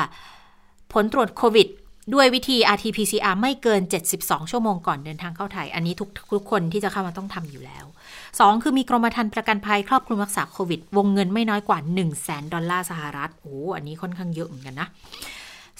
[0.92, 1.68] ผลตรวจโควิด
[2.14, 3.80] ด้วยวิธี RT-PCR ไม่เกิน
[4.16, 7.84] 72 ชั่วโมงก่อนเดินทางเข้าไทย อันนี้ทุกทุกคนที่จะเข้ามาต้องทำอยู่แล้ว
[8.24, 12.10] 2 คือมีกรมธรรม์ประกันภัยครอบคลุมรักษาโควิด วงเงินไม่น้อยกว่า 1 0 0 0
[12.40, 14.88] 0แดอลลาร์สหรัฐ โอ้ อันนี้ค่อนข้างเยอะเหมือนกันนะ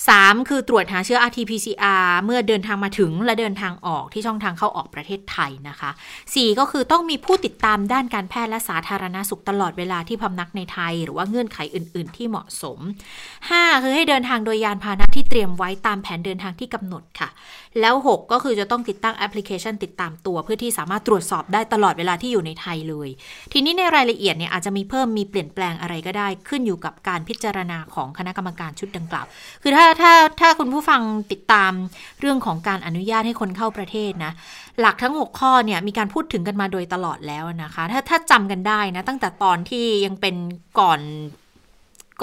[0.02, 0.48] 3.
[0.48, 5.90] คือตรวจหาเชื้อ RT-PCR เมื่อเดินทางมาถึงและเดินทางออกที่ช่องทางเข้าออกประเทศไทยนะคะ
[6.24, 6.58] 4.
[6.58, 12.78] ก็คือต้องมีผู้ติดตามด้านการแพทย์และสาธารณาสุขตลอดเวลาที่พำนักในไทย หรือว่าเงื่อนไขอื่น ๆ ที่เหมาะสม
[13.30, 13.82] 5.
[13.82, 17.28] คือให้เดินทางโดยยานพาหนะที่เตรียมไว้ตามแผนเดินทางที่กำหนดค่ะ
[17.80, 23.08] แล้ว 6 ก็คือจะต้องติดตั้งแอปพลิเคชันติดตามตัวเพื่อที่สามารถตรวจสอบได้ตลอดเวลาที่อยู่ในไทยเลย
[23.52, 29.26] ทีนี้ในรายละเอียดเนี่ยอาจจะมีเพิ่มมีเปลี่ยนแปลงอะไรก็ได้ ขึ้นอยู่กับการพิจารณาของคณะกรรมการชุดดังกล่าว
[29.62, 31.00] คือถ้าถ้าถ้าคุณผู้ฟัง
[31.32, 31.72] ติดตาม
[32.20, 34.32] เรื่องของการอนุญาตให้คนเข้าประเทศนะ
[34.80, 40.34] หลักทั้ง 6 ข้อเนี่ยมีการพูดถึงกันมาโดยตลอดแล้วนะคะ ถ้าถ้าจำกันได้นะ ตั้งแต่ตอนที่ยังเป็น
[40.80, 41.00] ก่อน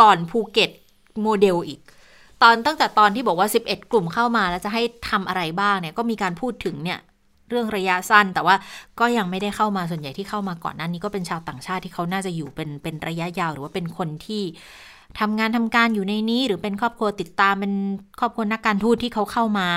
[0.01, 0.71] ก่อนภูเก็ต
[1.21, 1.79] โมเดลอีก
[2.41, 6.99] ตอนตั้งแต่ตอนที่บอกว่า 11 กลุ่มเข้ามาแล้วจะให้ทำอะไรบ้างเนี่ยก็มีการพูดถึงเนี่ย
[7.49, 8.55] เรื่องระยะสั้นแต่ว่า
[8.99, 14.43] ก็ยังไม่ได้เข้ามาส่วนใหญ่ที่เข้ามาก่อนหน้านี้ก็เป็นชาวต่างชาติที่เขาน่าจะอยู่เป็นเป็นระยะยาว หรือว่าเป็นคนที่
[15.19, 17.73] ทำงานทำการอยู่ในนี้ หรือเป็นครอบครัวติดตามเป็น
[18.19, 19.69] ครอบครัวนักการทูตที่เขาเข้ามา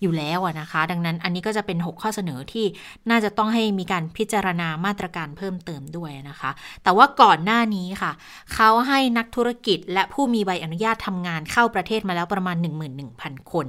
[0.00, 2.66] อยู่แล้วนะคะ ดังนั้นอันนี้ก็จะเป็น 6 ข้อเสนอที่
[3.10, 6.50] น่าจะต้องให้มีการพิจารณามาตรการเพิ่มเติมด้วยนะคะ
[6.82, 8.12] แต่ว่าก่อนหน้านี้ค่ะ
[8.54, 12.56] เขาให้นักธุรกิจและผู้มีใบอนุญาตทำงานเข้าประเทศมาแล้วประมาณ
[13.04, 13.66] 11,000 คน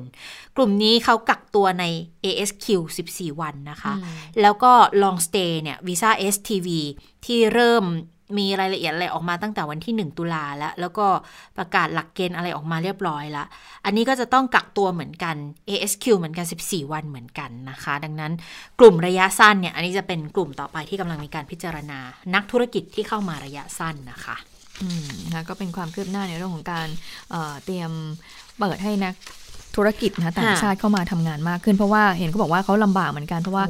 [0.56, 1.86] กลุ่มนี้เขากักตัวใน
[2.26, 2.66] ASQ
[3.06, 3.94] 14 วันนะคะ
[4.42, 6.68] แล้วก็ long stay เนี่ยวีซ่า STV
[7.26, 7.86] ที่เริ่ม
[8.38, 11.06] มีรายละเอียดอะไรออกมาตั้งแต่วันที่ 1 ตุลาแล้ว แล้วก็
[11.58, 13.48] ประกาศหลักเกณฑ์อะไรออกมาเรียบร้อยแล้ว
[13.86, 15.36] อันนี้ก็จะต้องกักตัวเหมือนกัน
[15.70, 18.32] ASQ เหมือนกัน 14 วันเหมือนกันนะคะ ดังนั้น
[18.80, 22.00] กลุ่มระยะสั้นเนี่ย อันนี้จะเป็นกลุ่มต่อไปที่กำลังมีการพิจารณา
[22.36, 24.36] นักธุรกิจที่เข้ามาระยะสั้นนะคะ
[24.82, 26.88] อืมนะก็เป็นความคืบหน้าในเรื่องของการ
[27.32, 27.92] เเตรียม
[28.60, 29.16] เปิดให้นัก
[29.76, 33.66] ธุรกิจนะต่างชาติเข้ามาทำงานมากขึ้นเพราะว่าเห็นเขาบอกว่าเขาลำบากเหมือนกันเพราะว่า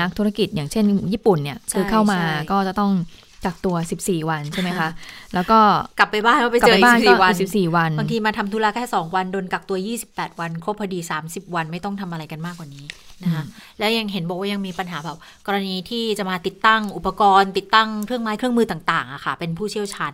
[0.00, 2.18] นักธุรกิจอย่างเช่นญี่ปุ่นเนี่ยคือเข้ามา
[2.50, 2.92] ก็จะต้อง
[3.46, 4.88] กักตัว 14 วันใช่ไหมคะ
[5.34, 5.58] แล้วก็
[5.98, 9.78] กลับไปบ้านก็ไปเจออีก14วัน14วัน บางทีมาทำธุระแค่ 2 วัน โดนกักตัว
[10.08, 12.84] 28 วัน ครบพอดี 30 วันไม่ต้องทำอะไรกันมากกว่านี้
[13.24, 13.42] นะคะ
[13.78, 15.16] แล้วยังเห็นบอกว่ายังมีปัญหาแบบ
[15.46, 20.12] กรณีที่จะมาติดตั้งอุปกรณ์ ติดตั้งเครื่องไม้เครื่องมือต่างๆอะค่ะ เป็นผู้เชี่ยวชาญ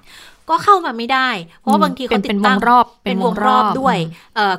[0.50, 1.28] ก็เข้ามาไม่ได้
[1.60, 3.96] เพราะว่าบางทีเขาติดตั้งรอบเป็นวงรอบด้วย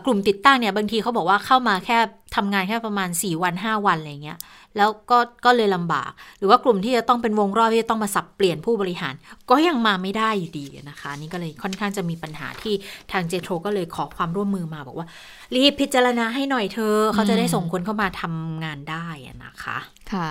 [0.06, 1.98] กลุ่มติดตั้งเนี่ยบางทีเขาบอกว่าเข้ามาแค่
[2.36, 4.38] ทำงานแค่ประมาณ 4 วัน 5 วันอะไรเงี้ย
[4.78, 9.14] แล้วก็ก็เลยลำบาก หรือว่ากลุ่มที่จะต้องเป็นวงรอบที่จะต้องมาสับเปลี่ยนผู้บริหาร
[9.50, 12.74] ก็ยังมาไม่ได้อยู่ดีนะคะ นี่ก็เลยค่อนข้างจะมีปัญหาที่
[13.12, 15.08] ทางเจโทรก็เลยขอความร่วมมือมาบอกว่า
[15.56, 19.08] รีบพิจารณาให้หน่อยเธอ เขาจะได้ส่งคนเข้ามาทำงานได้
[19.46, 19.78] นะคะ
[20.14, 20.30] ค่ะ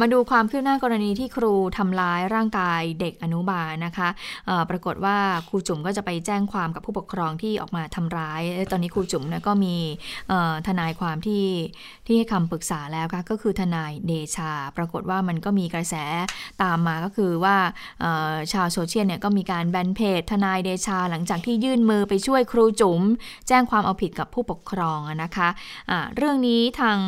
[0.00, 4.08] มาดูความคืบหน้ากรณีที่ครูทำร้ายร่างกายเด็กอนุบาลนะคะ
[4.70, 5.16] ปรากฏว่า
[5.48, 9.76] ครูจุ๋มก็จะไปแจ้งความกับผู้ปกครองที่ออกมาทำร้าย ตอนนี้ครูจุ๋มนะก็มี
[10.66, 11.44] ทนายความที่
[12.06, 15.94] ที่ให้คำปรึกษาแล้วค่ะก็คือทนายเดชา ปรากฏว่ามันก็มีกระแส
[16.62, 17.56] ตามมาก็คือว่า
[18.52, 23.00] ชาวโซเชียลเนี่ยก็มีการแบนเพจทนายเดชา หลังจากที่ยื่นมือไปช่วยครูจุ๋ม
[23.48, 26.98] แจ้งความเอาผิดกับผู้ปกครองนะคะะเรื่องนี้ทาง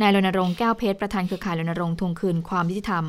[0.00, 3.04] นายรณรงค์แก้วเพชรประธานเครือข่ายรณรงค์ทวงคืนความยุติธรรม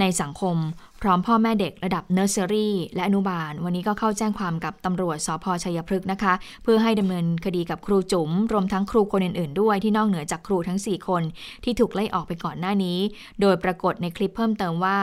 [0.00, 0.56] ในสังคม
[1.02, 11.22] พร้อมพ่อแม่เด็กระดับเนอร์เซอรี่และอนุบาล วันนี้ก็เข้าแจ้งความกับตำรวจสภ.ชัยพฤกษ์นะคะ เพื่อให้ดำเนินคดีกับครูจุ๋ม รวมทั้งครูคนอื่นๆ ด้วยที่นอกเหนือจากครูทั้ง 4 คน
[11.64, 12.98] ที่ถูกไล่ออกไปก่อนหน้านี้
[13.40, 14.98] โดยปรากฏในคลิปเพิ่มเติมว่า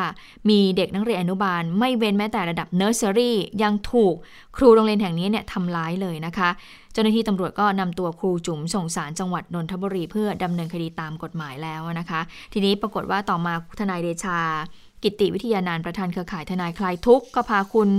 [0.50, 4.16] มีเด็กนักเรียนอนุบาล ไม่เว้นแม้แต่ระดับเนอร์เซอรี่ยังถูก
[4.58, 6.50] ครูโรงเรียนแห่งนี้เนี่ยทำร้ายเลยนะคะ
[6.94, 12.22] เจ้าหน้าที่ตำรวจก็นำตัวครูจุ๋มส่งสารจังหวัดนนทบุรีเพื่อดำเนินคดีตามกฎหมายแล้วนะคะ
[12.54, 14.40] ทีนี้ปรากฏว่าต่อมาทนายเดชา
[15.04, 17.90] กิติวิทยานานประธานเครือข่ายทนายคลายทุกข์ก็พาคุณ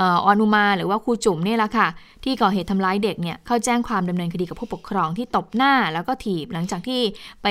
[0.00, 1.88] ออนุมาหรือว่าครูจุ๋มนี่แหละค่ะ
[2.24, 7.00] ที่ก่อเหตุทำร้ายเด็กเนี่ยเข้าแจ้งความดำเนินคดีกับผู้ปกครองที่ตบหน้าแล้วก็ถีบหลังจากที่
[7.42, 7.46] ไป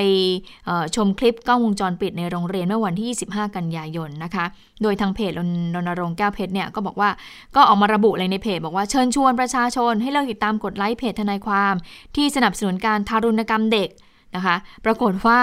[0.96, 4.44] ชมคลิปกล้องวงจรปิดในโรงเรียนเมื่อวันที่ 25 กันยายนนะคะ
[4.82, 5.40] โดยทางเพจร
[5.88, 7.10] ณรงค์แก้วเพชรเนี่ยก็บอกว่า
[7.56, 11.74] ก็ออกมาระบุเลยในเพจบอกว่าเชิญชวนประชาชน ให้เลิกติดตามกดไลค์เพจทนายความ
[12.16, 13.90] ที่สนับสนุนการทารุณกรรมเด็ก
[14.36, 15.38] นะคะ ปรากฏว่า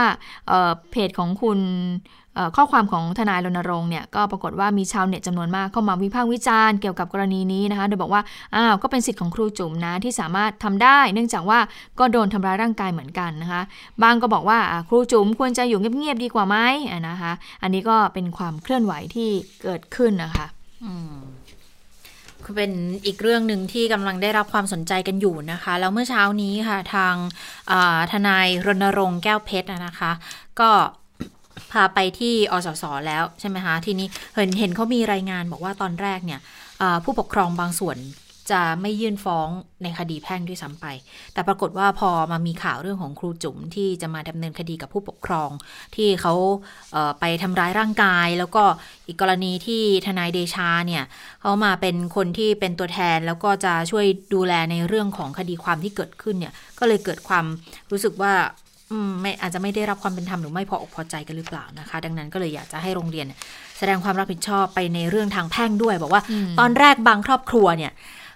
[0.91, 1.59] เพจของคุณ
[2.55, 8.21] ข้อความของทนายรณรงค์เนี่ยก็ปรากฏว่ามีชาวเน็ตจำนวนมากเข้ามาวิพากษ์วิจารณ์เกี่ยวกับกรณีนี้นะคะ โดยบอกว่า
[8.55, 11.59] อ้าว ก็เป็นสิทธิ์ของครูจุ๋มนะที่สามารถทำได้ เนื่องจากว่า
[11.99, 13.61] ก็โดนทำร้ายร่างกายเหมือนกันนะคะ
[14.03, 14.59] บางก็บอกว่า
[14.89, 16.57] ครูจุ๋มควรจะอยู่เงียบๆดีกว่าไหม
[17.09, 17.31] นะคะ
[17.61, 19.29] อันนี้ก็เป็นความเคลื่อนไหวที่
[19.63, 22.71] เกิดขึ้นนะคะือเป็น
[23.05, 27.15] อีกเรื่องหนึ่งที่กำลังได้รับความสนใจกันอยู่นะคะ แล้วเมื่อเช้านี้ค่ะทาง
[28.11, 30.11] ทนายรณรงค์แก้วเพชรนะคะ
[30.59, 30.69] ก็
[31.71, 36.39] พาไปที่อสสแล้วใช่ไหมคะทีนี้เห็นเห็นเขามีรายงานบอกว่าตอนแรกเนี่ย
[37.03, 37.97] ผู้ปกครองบางส่วน
[38.55, 39.47] จะไม่ยื่นฟ้อง
[39.83, 40.85] ในคดีแพ่งด้วยซ้ำไป
[41.33, 45.49] แต่ปรากฏว่าพอมามีข่าวเรื่องของครูจุ๋มที่จะมาดำเนินคดีกับผู้ปกครอง
[45.95, 46.33] ที่เขา
[46.91, 48.63] เไปทำร้ายร่างกาย แล้วก็
[49.07, 51.03] อีกกรณีที่ทนายเดชาเนี่ย
[51.41, 57.45] เขามาเป็นคนที่เป็นตัวแทน แล้วก็จะช่วยดูแลในเรื่องของคดีความที่เกิดขึ้นเนี่ยก็เลยเกิดความ
[57.91, 58.33] รู้สึกว่า
[59.21, 63.25] ไม่อาจจะไม่ได้รับความเป็นธรรมหรือไม่พออกพอใจกันหรือเปล่านะคะ ดังนั้นก็เลยอยากจะให้โรงเรียน
[63.77, 67.91] แสดงความรับผิดชอบไปในเรื่องทางแพ่งด้วย บอกว่าอตอนแรกบางครอบครัวเนี่ย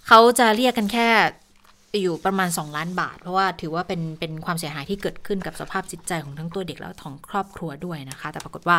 [0.08, 1.08] เขาจะเรียกกันแค่
[2.02, 8.78] อยู่ประมาณ 2 ล้านบาท เพราะว่าถือว่าเป็นเป็นความเสียหายที่เกิดขึ้นกับสภาพจิตใจของทั้งตัวเด็กแล้วของครอบครัวด้วยนะคะ แต่ปรากฏว่า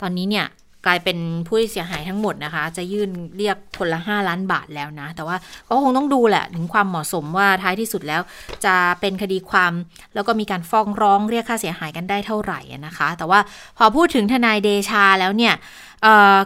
[0.00, 0.46] ตอนนี้เนี่ย
[0.86, 5.36] กลายเป็นผู้เสียหายทั้งหมดนะคะ จะยื่นเรียกคนละ 5 ล้านบาทแล้วนะ แต่ว่า
[5.68, 8.22] ก็คงต้องดูแหละถึงความเหมาะสมว่าท้ายที่สุดแล้ว
[8.64, 9.72] จะเป็นคดีความ
[10.14, 13.40] แล้วก็มีการฟ้องร้องเรียกค่าเสียหายกันได้เท่าไหร่นะคะ แต่ว่า
[13.78, 15.54] พอพูดถึงทนายเดชาแล้วเนี่ย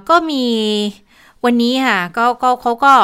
[0.08, 0.44] ก็มี
[1.44, 2.94] วันนี้ค่ะก็ก็เขาก็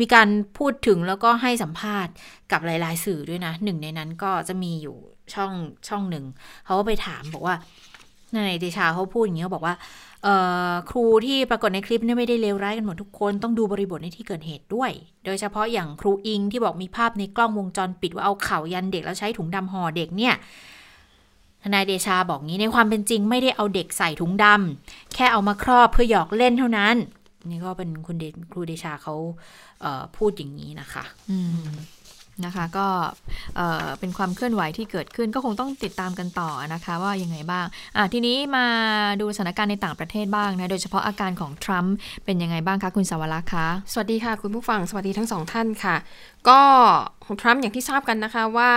[0.00, 2.12] มีการพูดถึงแล้วก็ให้สัมภาษณ์
[2.52, 4.96] กับหลาย ๆ สื่อด้วยนะ หนึ่งในนั้นก็จะมีอยู่
[5.34, 5.52] ช่อง
[5.88, 6.24] ช่องหนึ่ง
[6.64, 7.56] เขาก็ไปถามบอกว่า
[8.36, 9.74] นายเดชาเขาพูดอย่างนี้เขาบอกว่า
[10.90, 14.90] ครูที่ปรากฏในคลิปนี่ไม่ได้เลวร้ายกันหมดทุกคนต้องดูบริบทในที่เกิดเหตุด้วย
[15.24, 20.34] โดยเฉพาะอย่างครูอิงที่บอกมีภาพในกล้องวงจรปิดว่าเอาเข่ายันเด็กแล้วใช้ถุงดำห่อเด็กเนี่ย
[21.62, 26.96] ทนายเดชาบอกงี้ในความเป็นจริงไม่ได้เอาเด็กใส่ถุงดำแค่เอามาครอบเพื่อหยอกเล่นเท่านั้น
[27.48, 29.14] นี่ก็เป็นคุณเดครูเดชาเขา
[29.80, 31.68] เพูดอย่างนี้นะคะ อืม
[32.44, 32.86] นะคะก็
[33.56, 37.66] เอ่อเป็นความเคลื่อนไหวที่เกิดขึ้นก็คงต้องติดตามกันต่อนะคะว่ายังไงบ้าง
[37.96, 38.66] อะทีนี้มา
[39.20, 45.96] ดูสถานการณ์ในต่างประเทศบ้างนะโดยเฉพาะอาการของทรัมป์เป็นยังไงบ้างคะคุณสาวรักษ์คะสวัสดีค่ะ คุณผู้ฟังสวัสดีทั้งสองท่านค่ะ
[46.48, 46.60] ก็
[47.40, 48.72] ทรัมป์อย่างที่ทราบกันนะคะว่า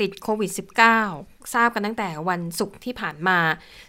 [0.00, 0.50] ติดโควิด
[1.02, 3.38] -19 ทราบกันตั้งแต่วันศุกร์ที่ผ่านมา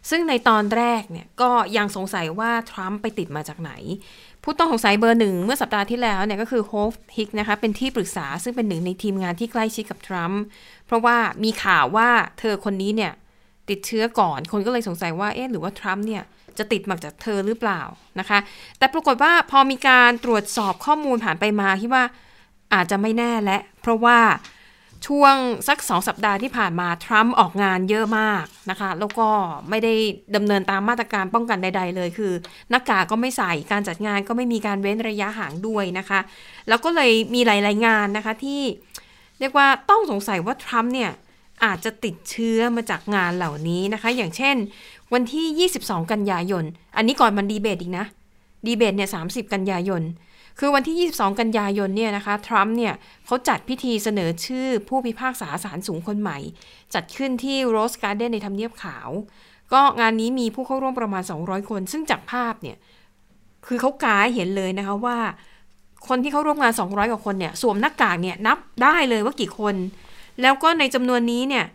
[0.09, 3.71] ซึ่งในตอนแรกเนี่ยก็ยังสงสัยว่าทรัมป์ไปติดมาจากไหน
[4.45, 10.41] ผู้ต้องสงสัยเบอร์หนึ่งเมื่อสัปดาห์ที่แล้วเนี่ยก็คือโฮฟฮิกนะคะเป็นที่ปรึกษาซึ่งเป็นหนึ่งในทีมงานที่ใกล้ชิดกับทรัมป์
[10.85, 13.11] เพราะว่ามีข่าวว่าเธอคนนี้เนี่ย
[13.69, 16.23] ติดเชื้อก่อนคนก็เลยสงสัยว่าเอ๊ะหรือว่าทรัมป์เนี่ย
[16.57, 17.81] จะติดมาจากเธอหรือเปล่า
[18.19, 18.39] นะคะ
[18.77, 22.03] แต่ปรากฏว่าพอมีการตรวจสอบข้อมูลผ่านไปมาที่ว่า
[22.73, 24.17] อาจจะไม่แน่และ เพราะว่า
[25.07, 25.35] ช่วง
[25.67, 29.27] สักสองสัปดาห์ที่ผ่านมา ทรัมป์ออกงานเยอะมากนะคะ แล้วก็
[29.69, 29.93] ไม่ได้
[30.35, 32.33] ดำเนินตามมาตรการป้องกันใด ๆ เลย คือ
[32.69, 36.19] หน้ากากก็ไม่ใส่การจัดงานก็ไม่มีการเว้นระยะห่างด้วยนะคะ
[36.67, 38.61] แล้วก็เลยมีหลาย ๆ งานนะคะที่
[39.39, 41.11] เรียกว่าต้องสงสัยว่าทรัมป์เนี่ย
[41.63, 44.55] อาจจะติดเชื้อมาจากงานเหล่านี้นะคะ อย่างเช่น
[45.13, 46.63] วันที่ 22 กันยายน
[46.97, 48.05] อันนี้ก่อนมันดีเบตอีกนะ
[48.65, 50.01] ดีเบตเนี่ย 30 กันยายน
[50.59, 52.93] คือวันที่ 22 กันยายนเนี่ยนะคะทรัมป์เนี่ย
[53.25, 56.37] เขาจัดพิธีเสนอชื่อผู้พิพากษาศาลสูงคนใหม่
[56.93, 59.09] จัดขึ้นที่โรสการ์เดนในทำเนียบขาว
[59.73, 62.77] ก็งานนี้มีผู้เข้าร่วมประมาณ 200 คน ซึ่งจากภาพเนี่ย
[63.67, 65.17] คือเขากายเห็นเลยนะคะว่า
[66.07, 69.75] คนที่เข้าร่วมงาน 200 กว่าคนเนี่ยสวมหน้ากากเนี่ยนับได้เลยว่ากี่คน
[70.41, 71.65] แล้วก็ในจำนวนนี้เนี่ย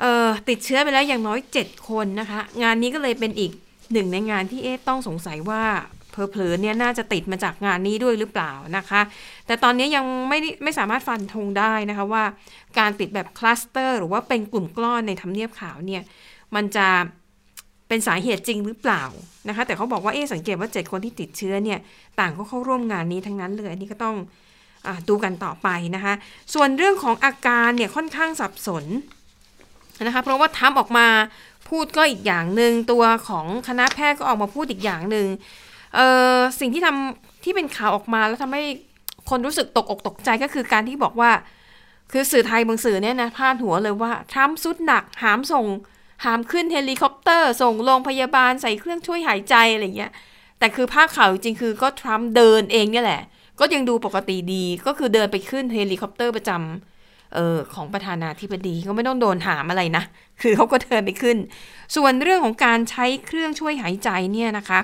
[0.00, 3.52] เอ่อติดเชื้อไปแล้วอย่างน้อย 7 คนนะคะ งานนี้ก็เลยเป็นอีก
[3.92, 5.64] หนึ่งในงานที่เอ๊ต้องสงสัยว่า
[6.12, 9.00] เพอเพลอๆเนี่ยน่าจะติดมาจากงานนี้ด้วยหรือเปล่านะคะ
[9.46, 12.24] แต่ตอนนี้ยังไม่ไม่สามารถฟันธงได้นะคะว่า
[12.78, 16.02] การติดแบบคลัสเตอร์หรือว่าเป็นกลุ่มก้อนในทำเนียบขาวเนี่ย
[16.54, 16.88] มันจะ
[17.88, 19.02] เป็นสาเหตุจริงหรือเปล่า
[19.48, 21.78] นะคะ แต่เขาบอกว่าเอ๊สังเกตว่า 7 คนที่ติดเชื้อเนี่ย
[22.20, 24.16] ต่างก็เข้าร่วมงานนี้ทั้งนั้นเลยอันนี้ก็ต้อง
[24.86, 26.14] อดูกันต่อไปนะคะ
[26.54, 28.84] ส่วนเรื่องของอาการเนี่ยค่อนข้างสับสน
[30.06, 31.06] นะคะเพราะว่าทรัมป์ออกมา
[31.68, 35.26] พูดก็อีกอย่างหนึ่งตัวของคณะแพทย์ก็ออกมาพูดอีกอย่างหนึ่ง
[35.94, 35.98] เอ
[36.34, 38.62] อสิ่งที่ทำที่เป็นข่าวออกมาแล้วทำให้
[39.30, 41.30] คนรู้สึกตกอกตกใจก็คือการที่บอกว่า
[42.12, 45.66] คือสื่อไทยบางสื่อเนี่ยนะพาดหัวเลยว่าทรัมป์สุดหนักหามส่ง
[46.24, 50.12] หามขึ้นเฮลิคอปเตอร์ ส่งโรงพยาบาลใส่เครื่องช่วยหายใจอะไรเงี้ย
[50.58, 53.22] แต่คือภาพข่าวจริงๆคือก็ทรัมป์เดินเองเนี่ยแหละ
[53.60, 60.04] ก็ยังดูปกติดีก็คือเดินไปขึ้นเฮลิคอปเตอร์ประจำเออของประธานาธิบดีก็ไม่ต้องโดนหามอะไรนะ
[60.42, 61.36] คือเขาก็เดินไปขึ้น
[61.96, 64.80] ส่วนเรื่องของการใช้เครื่องช่วยหายใจเนี่ยนะคะ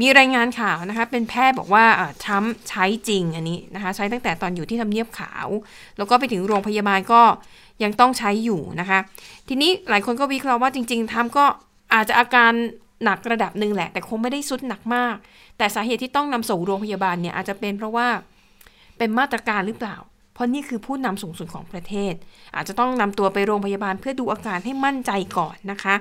[0.00, 1.84] มีรายงานข่าวนะคะ เป็นแพทย์บอกว่า
[2.24, 5.48] ทรัมป์ใช้จริงอันนี้นะคะ ใช้ตั้งแต่ตอนอยู่ที่ทำเนียบขาว
[5.96, 7.22] แล้วก็ไปถึงโรงพยาบาลก็
[7.82, 8.98] ยังต้องใช้อยู่นะคะ
[9.48, 11.44] ทีนี้หลายคนก็วิเคราะห์ว่าจริง ๆทรัมป์ก็
[11.94, 12.52] อาจจะอาการ
[13.04, 15.14] หนักระดับหนึ่งแหละ แต่คงไม่ได้สุดหนักมาก
[15.58, 18.08] แต่สาเหตุที่ต้องนำส่งโรงพยาบาลเนี่ยอาจจะเป็นเพราะว่า
[18.98, 19.96] เป็นมาตรการหรือเปล่า
[20.34, 22.14] เพราะนี่คือผู้นำสูงสุดของประเทศ
[22.56, 25.94] อาจจะต้องนำตัวไปโรงพยาบาลเพื่อดูอาการให้มั่นใจก่อนนะคะ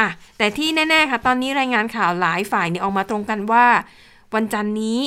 [0.00, 3.64] อะแต่ที่แน่ ๆ ค่ะ ตอนนี้รายงานข่าวหลายฝ่ายเนี่ยออกมาตรงกันว่า
[4.34, 5.00] วันจันทร์นี้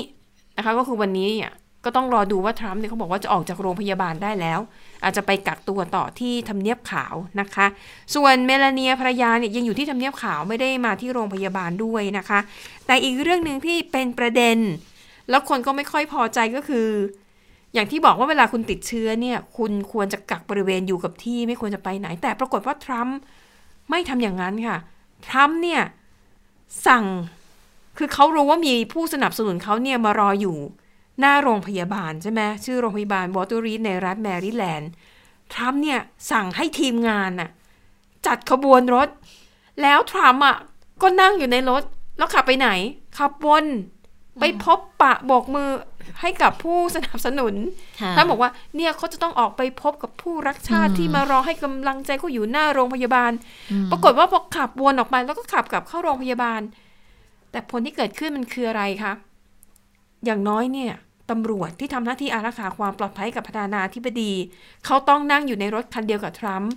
[0.57, 1.51] นะคะก็คือวันนี้เนี่ย
[1.85, 4.59] ก็ต้องรอดูว่าทรัมป์เนี่ยเขาบอกว่าจะออกจากโรงพยาบาลได้แล้ว
[5.03, 7.65] อาจจะไปกักตัวต่อที่ทำเนียบขาวนะคะ
[8.15, 12.39] ส่วนเมลานียภรรยาเนี่ยยังอยู่ที่ทำเนียบขาวไม่ได้มาที่โรงพยาบาลด้วยนะคะ
[12.85, 14.57] แต่อีกเรื่องหนึ่งที่เป็นประเด็น
[15.29, 16.87] แล้วคนก็ไม่ค่อยพอใจก็คือ
[17.73, 23.17] อย่างที่บอกว่าเวลาคุณติดเชื้อเนี่ย คุณควรจะกักบริเวณอยู่กับที่ไม่ควรจะไปไหน แต่ปรากฏว่าทรัมป์
[23.89, 24.77] ไม่ทำอย่างนั้นค่ะ
[25.27, 25.81] ทรัมป์เนี่ย
[26.87, 27.05] สั่ง
[27.97, 30.57] คือเขารู้ว่ามีผู้สนับสนุนเขาเนี่ยมารออยู่
[31.19, 34.91] หน้าโรงพยาบาลใช่ไหมชื่อโรงพยาบาลวอเตอรีในรัฐแมริแลนด์
[35.53, 35.99] ทรัมป์เนี่ย
[36.31, 37.49] สั่งให้ทีมงานน่ะ
[38.27, 39.07] จัดขบวนรถ
[39.81, 40.57] แล้วทรัมป์อะ
[41.01, 41.83] ก็นั่งอยู่ในรถ
[42.17, 42.69] แล้วขับไปไหน
[43.17, 43.65] ขับวน
[44.39, 45.69] ไปพบปะโบกมือ
[46.21, 47.53] ให้กับผู้สนับสนุน
[48.01, 53.31] ค่ะท่านบอกว่าเนี่ยเขาจะต้องออกไปพบกับผู้รักชาติที่มารอให้กำลังใจเขาอยู่หน้าโรงพยาบาล
[53.91, 56.61] ปรากฏว่าพอขับวนออกไปแล้วก็ขับกลับเข้าโรงพยาบาล
[57.51, 59.13] แต่ผลที่เกิดขึ้นมันคืออะไรคะ
[60.25, 60.93] อย่างน้อยเนี่ย
[61.29, 64.31] ตำรวจที่ทำหน้าที่อารักขาความปลอดภัยกับประธานาธิบดี
[64.85, 66.73] เขาต้องนั่งอยู่ในรถคันเดียวกับทรัมป์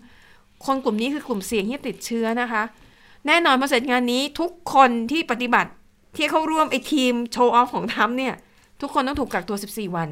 [0.66, 2.62] คนกลุ่มนี้คือกลุ่มเสี่ยงที่จะติดเชื้อนะคะ
[3.26, 5.70] แน่นอนพอเสร็จงานนี้ทุกคนที่ปฏิบัติ
[6.16, 8.34] ที่เข้าร่วมไอ้ทีมโชว์ออฟของทรัมป์เนี่ย
[8.80, 10.08] ทุกคนต้องถูกกักตัว 14 วัน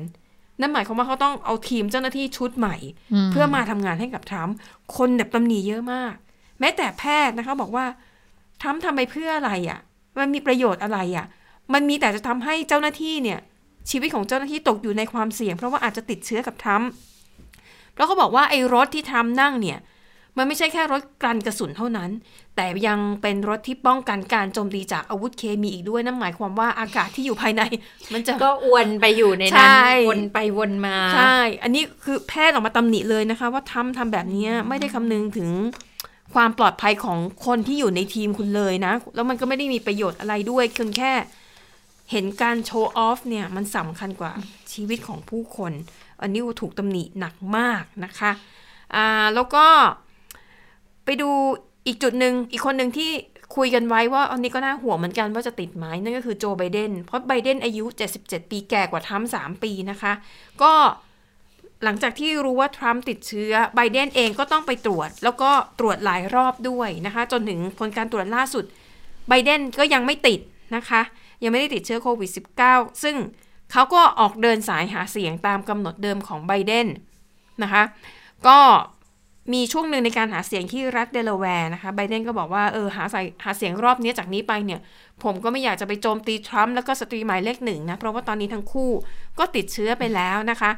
[0.60, 2.76] นั่นหมายความว่าเขาต้องเอาทีมเจ้าหน้าที่ชุดใหม่
[3.30, 4.56] เพื่อมาทำงานให้กับทรัมป์
[4.96, 6.14] คนแบบตำหนิเยอะมาก
[6.60, 7.86] แม้แต่แพทย์นะคะบอกว่า
[8.60, 9.78] ทรัมป์ทำไปเพื่ออะไรอะ่ะ
[10.18, 11.26] มันมีประโยชน์อะไรอะ่ะ
[11.74, 13.38] มันมีแต่จะทำให้เจ้าหน้าที่เนี่ย
[13.90, 16.90] ชีวิตของเจ้าหน้าที่ตกอยู่ในความเสี่ยง เพราะว่าอาจจะติดเชื้อกับทรัมป์
[17.92, 19.78] เพราะเขาบอกว่าไอ้รถที่ทรัมป์นั่งเนี่ย
[20.38, 22.10] มันไม่ใช่แค่รถกลั่นกระสุนเท่านั้น
[22.56, 27.62] แต่ยังเป็นรถที่ป้องกันการโจมตีจากอาวุธเคมีอีกด้วยนั่นหมายความว่าอากาศที่อยู่ภายใน
[28.12, 35.50] มันจะก็อวนไปอยู่ในใช่นั้นวนไปวนมาใช่ อันนี้คือแพทย์ออกมาตำหนิเลยนะคะ ว่าทำทำแบบนี้ไม่ได้คำนึงถึง
[36.34, 41.12] ความปลอดภัยของคนที่อยู่ในทีมคุณเลยนะ แล้วมันก็ไม่ได้มีประโยชน์อะไรด้วยเพียงแค่
[42.10, 44.32] เห็นการโชว์ออฟเนี่ย มันสำคัญกว่า
[44.72, 45.72] ชีวิตของผู้คน
[46.20, 48.30] อันนี้ถูกตำหนิหนักมากนะคะ
[48.94, 49.66] อ่า แล้วก็
[51.10, 51.30] ไปดู
[51.86, 53.10] อีกจุดหนึ่งอีกคนหนึ่งที่
[53.56, 57.84] คุยกันไว้ว่าอันนี้ก็น่าห่วงเหมือนกันว่าจะติดไหมนั่นก็คือโจไบเดนเพราะไบเดนอายุ
[58.18, 60.12] 77 ปีแก่กว่าทรัมป์3ปีนะคะ
[60.62, 60.72] ก็
[61.84, 68.64] หลังจากที่รู้ว่าทรัมป์ติดเชื้อไบเดนเองก็ต้องไปตรวจ แล้วก็ตรวจหลายรอบด้วยนะคะ จนถึงผลการตรวจล่าสุด
[69.28, 70.40] ไบเดนก็ยังไม่ติด
[70.76, 71.00] นะคะ
[71.42, 72.30] ยังไม่ได้ติดเชื้อโควิด
[72.66, 73.16] -19 ซึ่ง
[73.72, 76.86] เขาก็ออกเดินสายหาเสียงตามกำหนดเดิมของไบเดน
[77.62, 77.82] นะคะ
[78.48, 78.58] ก็
[79.52, 83.04] มีช่วงหนึ่งในการหาเสียงที่รัฐเดลาแวร์นะคะไบเดนก็บอกว่าเออหา
[83.44, 84.80] หาเสียงรอบนี้จากนี้ไปเนี่ย
[85.22, 88.90] ผมก็ไม่อยากจะไปโจมตีทรัมป์แล้วก็สตรีหมายเลขหนึ่งนะ เพราะว่าตอนนี้ทั้งคู่
[89.38, 90.70] ก็ติดเชื้อไปแล้วนะคะ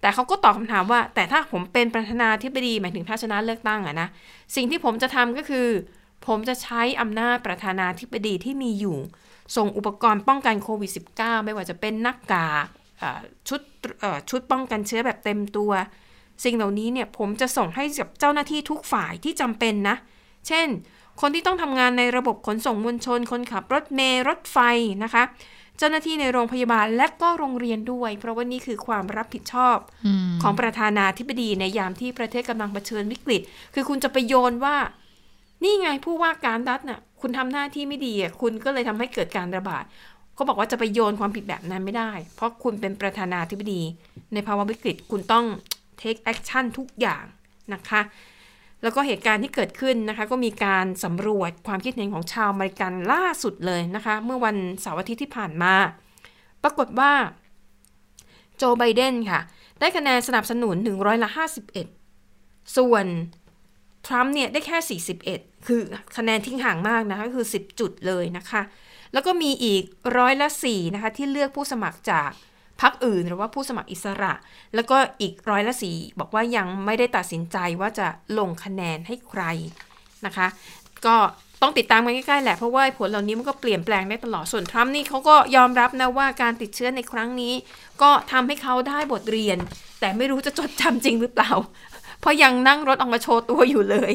[0.00, 4.08] แต่เขาก็ตอบคำถามว่า แต่ถ้าผมเป็นประธานาธิบดีหมายถึงถ้าชนะเลือกตั้งอะนะ
[4.56, 5.68] สิ่งที่ผมจะทำก็คือ
[6.26, 8.96] ผมจะใช้อำนาจประธานาธิบดีที่มีอยู่
[9.56, 12.66] ส่งอุปกรณ์ป้องกันโควิด -19 ไม่ว่าจะเป็นหน้ากาก
[13.48, 13.60] ชุด
[14.30, 15.72] ชุดป้องกันเชื้อแบบเต็มตัว
[16.44, 19.96] สิ่งเหล่านี้เนี่ยผมจะส่งให้กับเจ้าหน้าที่ทุกฝ่ายที่จำเป็นนะ
[20.48, 20.68] เช่น
[21.20, 24.58] คนที่ต้องทำงานในระบบขนส่งมวลชน คนขับรถเมล์รถไฟ
[25.04, 25.24] นะคะ
[25.78, 29.76] เจ้าหน้าที่ในโรงพยาบาลและก็โรงเรียนด้วย เพราะว่านี่คือความรับผิดชอบ
[30.06, 30.08] อ
[30.42, 33.40] ของประธานาธิบดีในยามที่ประเทศกำลังเผชิญวิกฤต
[33.74, 34.76] คือคุณจะไปโยนว่า
[35.64, 39.84] นี่ไงผู้ว่าการรัฐน่ะ คุณทำหน้าที่ไม่ดีอะคุณก็เลยทำให้เกิดการระบาด
[40.34, 43.80] เขาบอกว่าจะไปโยนความผิดแบบนั้นไม่ได้ เพราะคุณเป็นประธานาธิบดี
[44.32, 45.44] ในภาวะวิกฤตคุณต้อง
[46.02, 47.24] take action ทุกอย่าง
[47.74, 48.00] นะคะ
[48.82, 55.74] แล้วก็เหตุการณ์ที่เกิดขึ้นนะคะ ก็มีการสำรวจความคิดเห็นของชาวอเมริกันล่าสุดเลยนะคะ เมื่อวันเสาร์อาทิตย์ที่ผ่านมา
[56.62, 57.12] ปรากฏว่า
[58.56, 59.40] โจไบเดนค่ะ
[59.80, 61.30] ได้คะแนนสนับสนุน100ละ
[62.02, 63.06] 51 ส่วน
[64.06, 65.80] ทรัมป์เนี่ยได้แค่ 41 คือ
[66.16, 68.62] คะแนนทิ้งห่างมากนะคะคือ 10 จุดเลยนะคะ
[69.12, 69.82] แล้วก็มีอีก
[70.18, 72.30] ร้อยละ4นะคะที่เลือกผู้สมัครจาก
[72.80, 74.32] พรรคอื่นหรือว่าผู้สมัครอิสระ
[74.74, 78.06] แล้วก็อีกร้อยละสี่บอกว่ายังไม่ได้ตัดสินใจว่าจะ
[78.38, 79.42] ลงคะแนนให้ใคร
[80.26, 80.46] นะคะ
[81.06, 81.16] ก็
[81.62, 87.54] ต้องติดตามกันใกล้ๆแหละ เพราะว่าผลเหล่านี้มันก็เปลี่ยนแปลงได้ตลอดส่วนทรัมป์นี่เขาก็ยอมรับนะว่าการติดเชื้อในครั้งนี้
[88.02, 89.58] ก็ทำให้เขาได้บทเรียน
[90.00, 91.52] แต่ไม่รู้จะจดจำจริงหรือเปล่า
[92.20, 94.12] เพราะยังนั่งรถออกมาโชว์ตัวอยู่เลย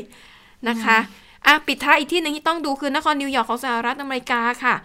[0.69, 0.97] นะคะ
[1.45, 4.75] อะปิดท้ายอีกที่หนึ่งที่ต้องดูคือนครนิวยอร์กของสหรัฐอเมริกาค่ะ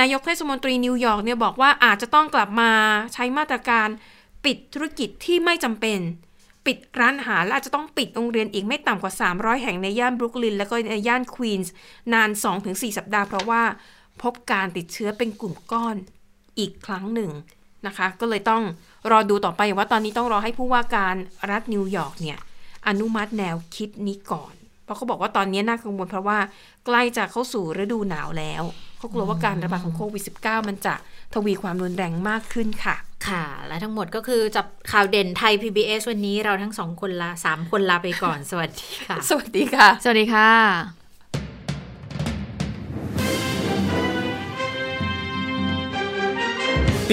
[0.00, 2.70] นายกเทศมนตรีนิวยอร์กเนี่ยบอกว่าอาจจะต้องกลับมา
[3.14, 3.88] ใช้มาตรการ
[4.44, 6.00] ปิดธุรกิจที่ไม่จำเป็น
[6.66, 11.72] ปิดร้านอาหารและอาจจะต้องปิดโรงเรียนอีกไม่ต่ำกว่า 300 แห่งในย่านบรุกลิน และก็ในย่านควีนส์
[12.12, 12.30] นาน
[12.62, 13.62] 2-4 สัปดาห์เพราะว่า
[14.22, 15.96] พบการติดเชื้อเป็นกลุ่มก้อน
[16.58, 17.30] อีกครั้งหนึ่ง
[17.86, 18.62] นะคะ ก็เลยต้อง
[19.10, 21.14] รอดูต่อไปว่าตอนนี้ต้องรอให้ผู้ว่าการ
[21.50, 22.38] รัฐนิวยอร์กเนี่ย
[22.88, 24.52] อนุมัติแนวคิดนี้ก่อน
[24.84, 26.38] เพราะเขาบอกว่าตอนนี้น่ากังวลเพราะว่า
[26.86, 28.62] ใกล้จะเข้าสู่ฤดูหนาวแล้ว
[29.04, 30.94] เขากลัวว่าการระบาดของโควิด -19 มันจะ
[31.34, 32.96] ทวีความรุนแรงมากขึ้นค่ะ
[33.28, 40.50] ค่ะ และทั้งหมดก็คือจับข่าวเด่นไทย PBS วันนี้เราทั้งสองคนลาสามคนลาไปก่อน สวัสดีค่ะ สวัสดีค่ะ สวัสดีค่ะ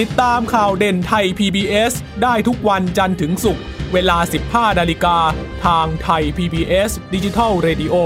[0.00, 4.18] ติดตามข่าวเด่นไทย PBS ได้ทุกวันจันทร์ถึงศุกร์เวลา
[4.72, 5.16] 15 นาฬิกา
[5.66, 7.96] ทางไทย PBS ดิจิทัล Radio